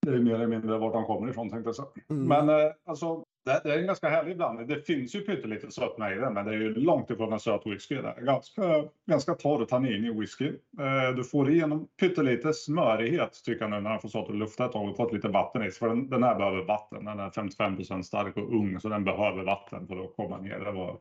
Det 0.02 0.12
är 0.12 0.20
mer 0.20 0.36
eller 0.36 0.48
mindre 0.48 0.78
vart 0.78 0.94
de 0.94 1.06
kommer 1.06 1.30
ifrån 1.30 1.50
tänkte 1.50 1.68
jag 1.68 1.76
säga. 1.76 1.88
Mm. 2.10 2.28
Men 2.28 2.50
eh, 2.50 2.72
alltså, 2.86 3.26
det, 3.46 3.62
det 3.64 3.74
är 3.74 3.80
en 3.80 3.86
ganska 3.86 4.10
härlig 4.10 4.38
blandning. 4.38 4.68
Det 4.68 4.82
finns 4.82 5.16
ju 5.16 5.22
pyttelite 5.22 5.72
sötma 5.72 6.14
i 6.14 6.16
den, 6.16 6.34
men 6.34 6.46
det 6.46 6.52
är 6.52 6.58
ju 6.58 6.76
långt 6.76 7.10
ifrån 7.10 7.34
en 7.34 7.40
söt 7.40 7.62
whisky. 7.66 7.96
Det 7.96 8.14
är 8.18 8.22
ganska, 8.22 8.62
ganska 9.06 9.34
torr 9.34 9.66
tannin 9.66 10.06
i 10.06 10.20
whisky. 10.20 10.48
Eh, 10.80 11.16
du 11.16 11.24
får 11.24 11.52
igenom 11.52 11.88
pyttelite 12.00 12.54
smörighet 12.54 13.42
tycker 13.46 13.62
jag 13.62 13.72
nu 13.72 13.80
när 13.80 13.90
den 13.90 14.00
får 14.00 14.10
stått 14.10 14.30
och 14.30 14.36
lufta 14.36 14.66
ett 14.66 14.72
tag 14.72 14.90
och 14.90 14.98
fått 14.98 15.14
lite 15.14 15.28
vatten 15.28 15.64
i 15.64 15.72
sig. 15.72 15.80
För 15.80 15.88
den, 15.88 16.10
den 16.10 16.24
här 16.24 16.36
behöver 16.36 16.64
vatten. 16.64 17.06
Den 17.06 17.20
är 17.20 17.30
55% 17.30 18.02
stark 18.02 18.38
och 18.38 18.56
ung, 18.56 18.80
så 18.80 18.90
den 18.90 19.04
behöver 19.04 19.44
vatten 19.44 19.88
för 19.88 20.04
att 20.04 20.16
komma 20.16 20.38
ner. 20.38 20.60
Det 20.60 20.72
var 20.72 20.98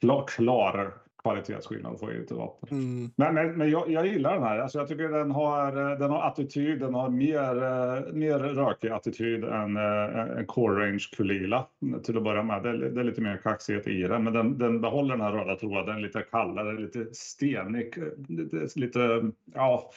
klar, 0.00 0.26
klar 0.26 0.94
kvalitetsskillnad 1.22 1.98
får 2.00 2.12
ju 2.12 2.20
inte 2.20 2.34
vatten. 2.34 2.68
Mm. 2.70 3.10
Men, 3.16 3.34
men, 3.34 3.58
men 3.58 3.70
jag, 3.70 3.90
jag, 3.90 4.06
gillar 4.06 4.34
den 4.34 4.42
här. 4.42 4.58
Alltså 4.58 4.78
jag 4.78 4.88
tycker 4.88 5.08
den 5.08 5.30
har, 5.30 5.96
den 5.96 6.10
har 6.10 6.22
attityd, 6.22 6.80
den 6.80 6.94
har 6.94 7.08
mer, 7.08 7.62
eh, 7.62 8.12
mer 8.12 8.38
rökig 8.38 8.88
attityd 8.88 9.44
än 9.44 9.76
eh, 9.76 10.38
en 10.38 10.46
core 10.46 10.86
range 10.86 11.08
Kulila 11.16 11.66
till 12.02 12.16
att 12.16 12.24
börja 12.24 12.42
med. 12.42 12.62
Det 12.62 12.68
är, 12.68 12.74
det 12.74 13.00
är 13.00 13.04
lite 13.04 13.20
mer 13.20 13.40
kaxighet 13.42 13.88
i 13.88 14.02
den, 14.02 14.24
men 14.24 14.32
den, 14.32 14.58
den 14.58 14.80
behåller 14.80 15.16
den 15.16 15.20
här 15.20 15.32
röda 15.32 15.56
tråden 15.56 16.02
lite 16.02 16.22
kallare, 16.30 16.80
lite 16.80 17.06
stenig, 17.12 17.94
lite, 18.28 18.68
lite 18.74 19.30
ja, 19.54 19.90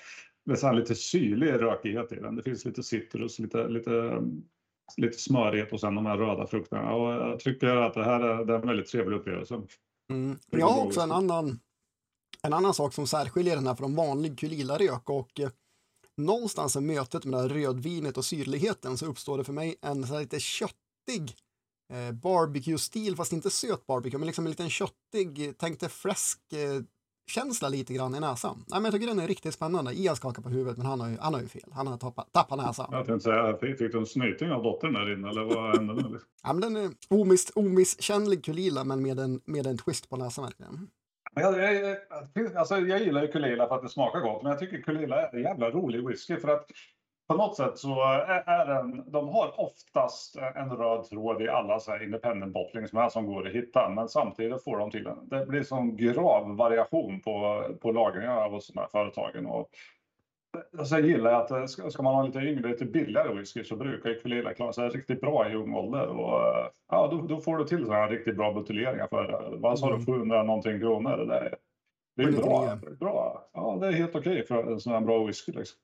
nästan 0.43 0.75
lite 0.75 0.95
syrlig 0.95 1.53
rökighet 1.53 2.11
i 2.11 2.15
den. 2.15 2.35
Det 2.35 2.43
finns 2.43 2.65
lite 2.65 2.83
citrus, 2.83 3.39
lite, 3.39 3.67
lite 3.67 4.21
lite 4.97 5.17
smörighet 5.17 5.73
och 5.73 5.79
sen 5.79 5.95
de 5.95 6.05
här 6.05 6.17
röda 6.17 6.47
frukterna. 6.47 6.93
Och 6.93 7.13
jag 7.13 7.39
tycker 7.39 7.75
att 7.75 7.93
det 7.93 8.03
här 8.03 8.19
är, 8.19 8.45
det 8.45 8.53
är 8.53 8.59
en 8.59 8.67
väldigt 8.67 8.87
trevlig 8.87 9.17
upplevelse. 9.17 9.61
Mm. 10.09 10.39
Jag 10.49 10.67
har 10.67 10.85
också 10.85 11.01
en 11.01 11.11
annan, 11.11 11.59
en 12.41 12.53
annan 12.53 12.73
sak 12.73 12.93
som 12.93 13.07
särskiljer 13.07 13.55
den 13.55 13.67
här 13.67 13.75
från 13.75 13.95
vanlig 13.95 14.39
Kulila-rök 14.39 15.09
och 15.09 15.39
eh, 15.39 15.49
någonstans 16.17 16.75
i 16.75 16.81
mötet 16.81 17.25
med 17.25 17.51
rödvinet 17.51 18.17
och 18.17 18.25
syrligheten 18.25 18.97
så 18.97 19.05
uppstår 19.05 19.37
det 19.37 19.43
för 19.43 19.53
mig 19.53 19.75
en 19.81 20.07
så 20.07 20.19
lite 20.19 20.39
köttig 20.39 21.35
eh, 21.93 22.11
barbecue-stil, 22.11 23.15
fast 23.15 23.33
inte 23.33 23.49
söt 23.49 23.85
barbecue, 23.85 24.19
men 24.19 24.27
liksom 24.27 24.45
en 24.45 24.51
liten 24.51 24.69
köttig, 24.69 25.53
tänk 25.57 25.79
dig 25.79 25.89
fläsk 25.89 26.53
eh, 26.53 26.81
känsla 27.27 27.69
lite 27.69 27.93
grann 27.93 28.15
i 28.15 28.19
näsan. 28.19 28.57
Nej, 28.57 28.65
men 28.79 28.83
jag 28.83 28.93
tycker 28.93 29.07
den 29.07 29.19
är 29.19 29.27
riktigt 29.27 29.53
spännande. 29.53 29.93
Ian 29.93 30.15
skakar 30.15 30.41
på 30.41 30.49
huvudet, 30.49 30.77
men 30.77 30.85
han 30.85 30.99
har 30.99 31.09
ju, 31.09 31.17
han 31.19 31.33
har 31.33 31.41
ju 31.41 31.47
fel. 31.47 31.69
Han 31.73 31.87
har 31.87 31.97
tappat, 31.97 32.33
tappat 32.33 32.57
näsan. 32.57 32.87
Jag 32.91 33.05
tänkte 33.05 33.23
säga, 33.23 33.57
fick 33.57 33.79
du 33.79 33.97
en 33.97 34.05
snyting 34.05 34.51
av 34.51 34.63
dottern 34.63 34.93
där 34.93 35.13
inne, 35.13 35.29
eller 35.29 35.43
vad 35.43 35.77
hände 35.77 35.93
nu? 35.93 36.19
ja, 36.43 36.53
men 36.53 36.61
den 36.61 36.75
är 36.85 36.91
omiss, 37.09 37.51
omisskännlig 37.55 38.45
Kulila, 38.45 38.83
men 38.83 39.01
med 39.01 39.19
en, 39.19 39.41
med 39.45 39.67
en 39.67 39.77
twist 39.77 40.09
på 40.09 40.17
näsan 40.17 40.45
verkligen. 40.45 40.87
Jag, 41.35 41.63
jag, 42.33 42.55
alltså, 42.55 42.77
jag 42.79 42.99
gillar 42.99 43.21
ju 43.21 43.27
Kulila 43.27 43.67
för 43.67 43.75
att 43.75 43.81
det 43.81 43.89
smakar 43.89 44.19
gott, 44.19 44.43
men 44.43 44.49
jag 44.49 44.59
tycker 44.59 44.81
Kulila 44.81 45.21
är 45.21 45.35
en 45.35 45.43
jävla 45.43 45.69
rolig 45.69 46.07
whisky 46.07 46.37
för 46.37 46.47
att 46.47 46.71
på 47.27 47.35
något 47.35 47.55
sätt 47.55 47.77
så 47.77 48.01
är 48.45 48.65
den, 48.65 49.11
de 49.11 49.27
har 49.27 49.59
oftast 49.59 50.35
en 50.55 50.69
röd 50.69 51.03
tråd 51.03 51.41
i 51.41 51.49
alla 51.49 51.79
så 51.79 51.91
här 51.91 52.03
independent 52.03 52.53
bottling 52.53 52.87
som, 52.87 53.09
som 53.09 53.25
går 53.25 53.47
att 53.47 53.53
hitta. 53.53 53.89
Men 53.89 54.09
samtidigt 54.09 54.63
får 54.63 54.77
de 54.77 54.91
till 54.91 55.07
en, 55.07 55.29
det 55.29 55.45
blir 55.45 55.63
sån 55.63 55.97
grav 55.97 56.55
variation 56.55 57.21
på, 57.21 57.63
på 57.81 57.91
lagringar 57.91 58.49
hos 58.49 58.67
de 58.67 58.79
här 58.79 58.87
företagen. 58.87 59.45
Och, 59.45 59.69
alltså 60.77 60.95
jag 60.95 61.07
gillar 61.07 61.33
att 61.33 61.51
eh, 61.51 61.65
ska, 61.65 61.89
ska 61.89 62.03
man 62.03 62.15
ha 62.15 62.23
lite 62.23 62.39
yngre, 62.39 62.69
lite 62.69 62.85
billigare 62.85 63.33
whisky 63.33 63.63
så 63.63 63.75
brukar 63.75 64.09
Equilila 64.09 64.53
klara 64.53 64.73
sig 64.73 64.89
riktigt 64.89 65.21
bra 65.21 65.51
i 65.51 65.55
ung 65.55 65.75
ålder. 65.75 66.07
Och, 66.07 66.41
ja, 66.91 67.07
då, 67.11 67.21
då 67.21 67.41
får 67.41 67.57
du 67.57 67.65
till 67.65 67.85
sådana 67.85 68.01
här 68.01 68.09
riktigt 68.09 68.37
bra 68.37 68.53
buteljeringar 68.53 69.07
för, 69.07 69.55
vad 69.57 69.79
sa 69.79 69.97
du, 69.97 70.05
700 70.05 70.35
mm. 70.35 70.47
någonting 70.47 70.79
kronor. 70.79 71.17
Det 71.25 71.35
är, 71.35 71.55
det 72.15 72.23
är 72.23 72.31
bra, 72.31 72.79
bra. 72.99 73.49
Ja, 73.53 73.77
det 73.81 73.87
är 73.87 73.91
helt 73.91 74.15
okej 74.15 74.31
okay 74.31 74.43
för 74.43 74.71
en 74.71 74.79
sån 74.79 74.93
här 74.93 75.01
bra 75.01 75.25
whisky. 75.25 75.51
Liksom. 75.51 75.79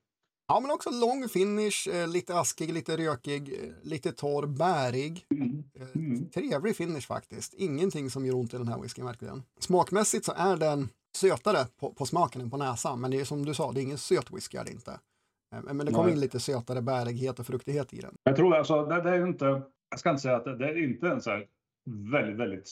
Ja, 0.52 0.60
men 0.60 0.70
också 0.70 0.90
lång 0.90 1.28
finish, 1.28 1.88
eh, 1.94 2.08
lite 2.08 2.38
askig, 2.38 2.72
lite 2.72 2.96
rökig, 2.96 3.52
eh, 3.52 3.70
lite 3.82 4.12
torr, 4.12 4.46
bärig. 4.46 5.26
Mm. 5.30 5.64
Eh, 5.74 5.86
mm. 5.94 6.30
Trevlig 6.30 6.76
finish 6.76 7.06
faktiskt. 7.06 7.54
Ingenting 7.54 8.10
som 8.10 8.26
gör 8.26 8.34
ont 8.34 8.54
i 8.54 8.56
den 8.56 8.68
här 8.68 8.80
whiskyn 8.80 9.04
verkligen. 9.04 9.42
Smakmässigt 9.60 10.24
så 10.24 10.32
är 10.36 10.56
den 10.56 10.88
sötare 11.16 11.66
på, 11.80 11.94
på 11.94 12.06
smaken 12.06 12.40
än 12.40 12.50
på 12.50 12.56
näsan, 12.56 13.00
men 13.00 13.10
det 13.10 13.20
är 13.20 13.24
som 13.24 13.44
du 13.44 13.54
sa, 13.54 13.72
det 13.72 13.80
är 13.80 13.82
ingen 13.82 13.98
söt 13.98 14.30
whisky 14.30 14.58
är 14.58 14.64
det 14.64 14.70
inte. 14.70 15.00
Men 15.62 15.78
det 15.78 15.92
kommer 15.92 16.10
in 16.10 16.20
lite 16.20 16.40
sötare 16.40 16.82
bärighet 16.82 17.38
och 17.38 17.46
fruktighet 17.46 17.94
i 17.94 18.00
den. 18.00 18.14
Jag 18.22 18.36
tror 18.36 18.54
alltså, 18.54 18.86
det, 18.86 19.02
det 19.02 19.10
är 19.10 19.26
inte, 19.26 19.44
jag 19.90 19.98
ska 19.98 20.10
inte 20.10 20.22
säga 20.22 20.36
att 20.36 20.44
det, 20.44 20.56
det 20.56 20.64
är 20.64 20.84
inte 20.84 21.08
en 21.08 21.20
så 21.20 21.30
här 21.30 21.46
väldigt, 22.12 22.36
väldigt 22.36 22.68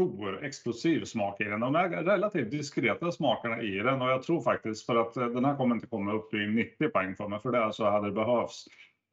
stor 0.00 0.44
explosiv 0.44 1.04
smak 1.04 1.40
i 1.40 1.44
den. 1.44 1.60
De 1.60 1.74
är 1.74 1.88
relativt 1.88 2.50
diskreta 2.50 3.12
smakerna 3.12 3.62
i 3.62 3.78
den 3.78 4.02
och 4.02 4.10
jag 4.10 4.22
tror 4.22 4.40
faktiskt 4.40 4.86
för 4.86 4.96
att 4.96 5.16
eh, 5.16 5.26
den 5.26 5.44
här 5.44 5.56
kommer 5.56 5.74
inte 5.74 5.86
komma 5.86 6.12
upp 6.12 6.34
i 6.34 6.46
90 6.46 6.88
poäng 6.88 7.16
för 7.16 7.28
mig 7.28 7.40
för 7.40 7.52
det 7.52 7.72
så 7.72 7.90
hade 7.90 8.06
det 8.08 8.12
behövts 8.12 8.66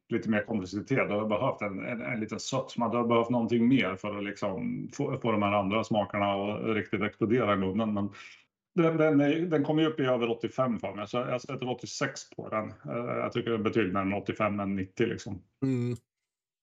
lite 0.08 0.30
mer 0.30 0.42
komplexitet. 0.42 1.08
Du 1.08 1.14
har 1.14 1.28
behövt 1.28 1.62
en, 1.62 1.86
en, 1.86 2.02
en 2.02 2.20
liten 2.20 2.40
sötma, 2.40 2.88
du 2.88 2.96
har 2.96 3.06
behövt 3.06 3.30
någonting 3.30 3.68
mer 3.68 3.96
för 3.96 4.18
att 4.18 4.24
liksom 4.24 4.88
få, 4.92 5.18
få 5.18 5.32
de 5.32 5.42
här 5.42 5.52
andra 5.52 5.84
smakerna 5.84 6.32
att 6.32 6.76
riktigt 6.76 7.02
explodera 7.02 7.54
i 7.54 7.56
munnen. 7.56 7.94
Men 7.94 8.10
den, 8.74 8.96
den, 8.96 9.50
den 9.50 9.64
kommer 9.64 9.82
ju 9.82 9.88
upp 9.88 10.00
i 10.00 10.04
över 10.04 10.30
85 10.30 10.78
för 10.78 10.94
mig, 10.94 11.08
så 11.08 11.16
jag 11.16 11.40
sätter 11.40 11.70
86 11.70 12.30
på 12.30 12.48
den. 12.48 12.64
Eh, 12.68 13.16
jag 13.16 13.32
tycker 13.32 13.50
det 13.50 13.56
är 13.56 13.62
betydligt 13.62 13.94
närmare 13.94 14.20
85 14.20 14.60
än 14.60 14.76
90 14.76 15.06
liksom. 15.06 15.42
Mm. 15.62 15.96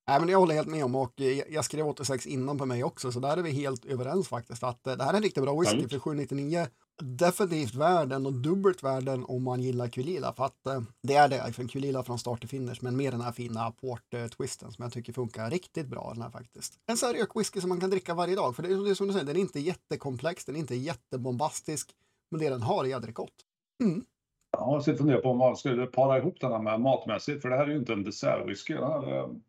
Nej, 0.07 0.19
men 0.19 0.29
jag 0.29 0.39
håller 0.39 0.55
helt 0.55 0.67
med 0.67 0.85
om 0.85 0.95
och 0.95 1.13
jag 1.49 1.65
skrev 1.65 1.87
86 1.87 2.25
innan 2.27 2.57
på 2.57 2.65
mig 2.65 2.83
också 2.83 3.11
så 3.11 3.19
där 3.19 3.37
är 3.37 3.41
vi 3.41 3.51
helt 3.51 3.85
överens 3.85 4.27
faktiskt 4.27 4.63
att 4.63 4.87
eh, 4.87 4.95
det 4.95 5.03
här 5.03 5.13
är 5.13 5.17
en 5.17 5.23
riktigt 5.23 5.43
bra 5.43 5.59
whisky 5.59 5.87
för 5.87 5.99
799 5.99 6.67
definitivt 7.01 7.75
värden 7.75 8.25
och 8.25 8.33
dubbelt 8.33 8.83
värden 8.83 9.25
om 9.25 9.43
man 9.43 9.61
gillar 9.61 9.87
Kulila 9.87 10.33
för 10.33 10.45
att 10.45 10.67
eh, 10.67 10.81
det 11.03 11.15
är 11.15 11.27
det 11.27 11.53
för 11.53 11.61
en 11.61 11.67
Kulila 11.67 12.03
från 12.03 12.19
start 12.19 12.39
till 12.39 12.49
finish 12.49 12.77
men 12.81 12.97
med 12.97 13.13
den 13.13 13.21
här 13.21 13.31
fina 13.31 13.71
port-twisten 13.71 14.71
som 14.71 14.83
jag 14.83 14.93
tycker 14.93 15.13
funkar 15.13 15.49
riktigt 15.49 15.87
bra 15.87 16.11
den 16.13 16.21
här 16.21 16.29
faktiskt. 16.29 16.73
En 16.85 16.97
sån 16.97 17.07
här 17.07 17.15
rökwhisky 17.15 17.61
som 17.61 17.69
man 17.69 17.79
kan 17.79 17.89
dricka 17.89 18.13
varje 18.13 18.35
dag 18.35 18.55
för 18.55 18.63
det 18.63 18.69
är, 18.69 18.83
det 18.83 18.89
är 18.89 18.95
som 18.95 19.07
du 19.07 19.13
säger, 19.13 19.25
den 19.25 19.35
är 19.35 19.41
inte 19.41 19.59
jättekomplex, 19.59 20.45
den 20.45 20.55
är 20.55 20.59
inte 20.59 20.75
jättebombastisk 20.75 21.91
men 22.31 22.39
det 22.39 22.49
den 22.49 22.61
har 22.61 22.83
är 22.83 22.89
jädrigt 22.89 23.15
gott. 23.15 23.35
Mm. 23.83 24.05
Ja, 24.59 24.81
jag 24.85 24.97
funderar 24.97 25.21
på 25.21 25.29
om 25.29 25.37
man 25.37 25.55
skulle 25.55 25.85
para 25.85 26.17
ihop 26.17 26.39
den 26.39 26.51
här 26.51 26.59
med 26.59 26.81
matmässigt, 26.81 27.41
för 27.41 27.49
det 27.49 27.57
här 27.57 27.63
är 27.63 27.71
ju 27.71 27.77
inte 27.77 27.93
en 27.93 28.03
dessertwhisky. 28.03 28.73
Den 28.73 28.83
här, 28.83 29.01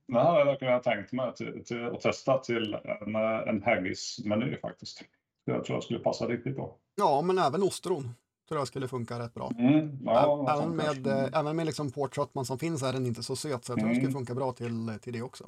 den 0.07 0.16
här 0.16 0.25
hade 0.25 0.51
jag 0.51 0.59
kunnat 0.59 0.83
tänkt 0.83 1.12
mig 1.12 1.35
till, 1.35 1.64
till, 1.64 1.87
att 1.87 2.01
testa 2.01 2.38
till 2.38 2.77
en, 2.85 3.16
en 3.49 3.62
haggis-meny 3.62 4.57
faktiskt. 4.61 5.03
Jag 5.45 5.64
tror 5.64 5.77
jag 5.77 5.83
skulle 5.83 5.99
passa 5.99 6.27
riktigt 6.27 6.57
bra. 6.57 6.77
Ja, 6.95 7.23
men 7.23 7.38
även 7.38 7.62
ostron 7.62 8.14
tror 8.49 8.61
jag 8.61 8.69
skulle 8.69 8.88
funka 8.88 9.19
rätt 9.19 9.35
bra. 9.35 9.53
Mm, 9.59 9.99
ja, 10.05 10.57
även, 10.57 10.77
med, 10.77 11.07
mm. 11.07 11.35
även 11.35 11.57
med 11.57 11.66
liksom 11.66 11.90
portköttman 11.90 12.45
som 12.45 12.59
finns 12.59 12.83
är 12.83 12.92
den 12.92 13.07
inte 13.07 13.23
så 13.23 13.37
söt, 13.37 13.64
så 13.64 13.73
jag 13.73 13.79
tror 13.79 13.88
mm. 13.88 13.88
det 13.88 14.01
skulle 14.01 14.12
funka 14.12 14.35
bra 14.35 14.53
till, 14.53 14.99
till 15.03 15.12
det 15.12 15.23
också. 15.23 15.45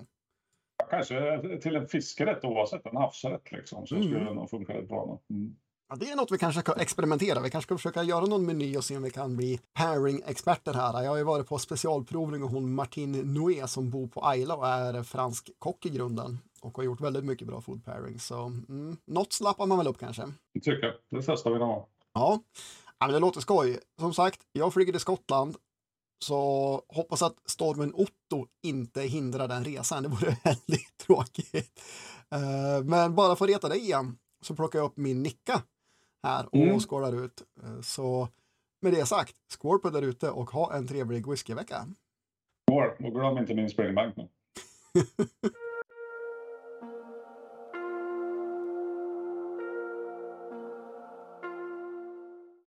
Kanske 0.90 1.59
till 1.62 1.77
en 1.77 1.88
fiskrätt 1.88 2.44
oavsett 2.44 2.87
en 2.87 2.97
havsrätt 2.97 3.53
liksom, 3.53 3.87
så 3.87 3.94
mm. 3.94 4.09
skulle 4.09 4.25
den 4.25 4.35
nog 4.35 4.51
funka 4.51 4.75
rätt 4.75 4.88
bra. 4.88 5.18
Mm. 5.31 5.57
Ja, 5.90 5.96
det 5.96 6.11
är 6.11 6.16
något 6.16 6.33
vi 6.33 6.38
kanske 6.38 6.61
ska 6.61 6.72
experimentera. 6.72 7.40
Vi 7.40 7.51
kanske 7.51 7.66
ska 7.66 7.77
försöka 7.77 8.03
göra 8.03 8.27
någon 8.27 8.46
meny 8.46 8.77
och 8.77 8.85
se 8.85 8.96
om 8.96 9.03
vi 9.03 9.11
kan 9.11 9.37
bli 9.37 9.61
pairing-experter 9.74 10.74
här. 10.74 11.03
Jag 11.03 11.11
har 11.11 11.16
ju 11.16 11.24
varit 11.24 11.48
på 11.48 11.59
specialprovning 11.59 12.42
och 12.42 12.51
hon 12.51 12.74
Martine 12.74 13.22
Noé 13.22 13.68
som 13.68 13.90
bor 13.90 14.07
på 14.07 14.27
Ayla 14.27 14.57
och 14.57 14.66
är 14.66 15.03
fransk 15.03 15.51
kock 15.59 15.87
i 15.87 15.88
grunden 15.88 16.38
och 16.61 16.77
har 16.77 16.85
gjort 16.85 17.01
väldigt 17.01 17.24
mycket 17.24 17.46
bra 17.46 17.61
food 17.61 17.85
pairing. 17.85 18.18
Så 18.18 18.44
mm, 18.44 18.96
något 19.07 19.33
slappar 19.33 19.66
man 19.66 19.79
väl 19.79 19.87
upp 19.87 19.98
kanske. 19.98 20.22
Det 20.55 20.61
tycker 20.61 20.87
jag. 20.87 20.94
Det 21.11 21.27
testar 21.27 21.51
vi 21.51 21.59
någon 21.59 21.83
Ja, 22.14 22.42
ja 22.98 23.07
men 23.07 23.12
det 23.12 23.18
låter 23.18 23.40
skoj. 23.40 23.79
Som 24.01 24.14
sagt, 24.14 24.40
jag 24.53 24.74
flyger 24.74 24.92
till 24.92 25.01
Skottland 25.01 25.57
så 26.24 26.83
hoppas 26.88 27.22
att 27.22 27.37
stormen 27.46 27.94
Otto 27.94 28.46
inte 28.62 29.03
hindrar 29.03 29.48
den 29.48 29.64
resan. 29.64 30.03
Det 30.03 30.09
vore 30.09 30.37
väldigt 30.44 30.98
tråkigt. 31.07 31.81
Uh, 32.35 32.85
men 32.85 33.14
bara 33.14 33.37
för 33.37 33.44
att 33.44 33.51
reta 33.51 33.68
dig 33.68 33.79
igen 33.79 34.18
så 34.42 34.55
plockar 34.55 34.79
jag 34.79 34.87
upp 34.87 34.96
min 34.96 35.22
Nicka 35.22 35.62
här 36.29 36.47
och 36.47 36.55
mm. 36.55 36.81
skålar 36.81 37.25
ut. 37.25 37.43
Eh, 37.62 37.81
så 37.81 38.29
med 38.81 38.93
det 38.93 39.07
sagt, 39.07 39.37
skål 39.49 39.79
på 39.79 39.91
där 39.91 40.03
ute 40.03 40.31
och 40.31 40.51
ha 40.51 40.75
en 40.75 40.87
trevlig 40.87 41.31
whiskyvecka. 41.31 41.87
Skål 42.71 42.91
och 42.99 43.12
glöm 43.12 43.38
inte 43.38 43.55
min 43.55 43.71
springbank 43.71 44.17
nu. 44.17 44.29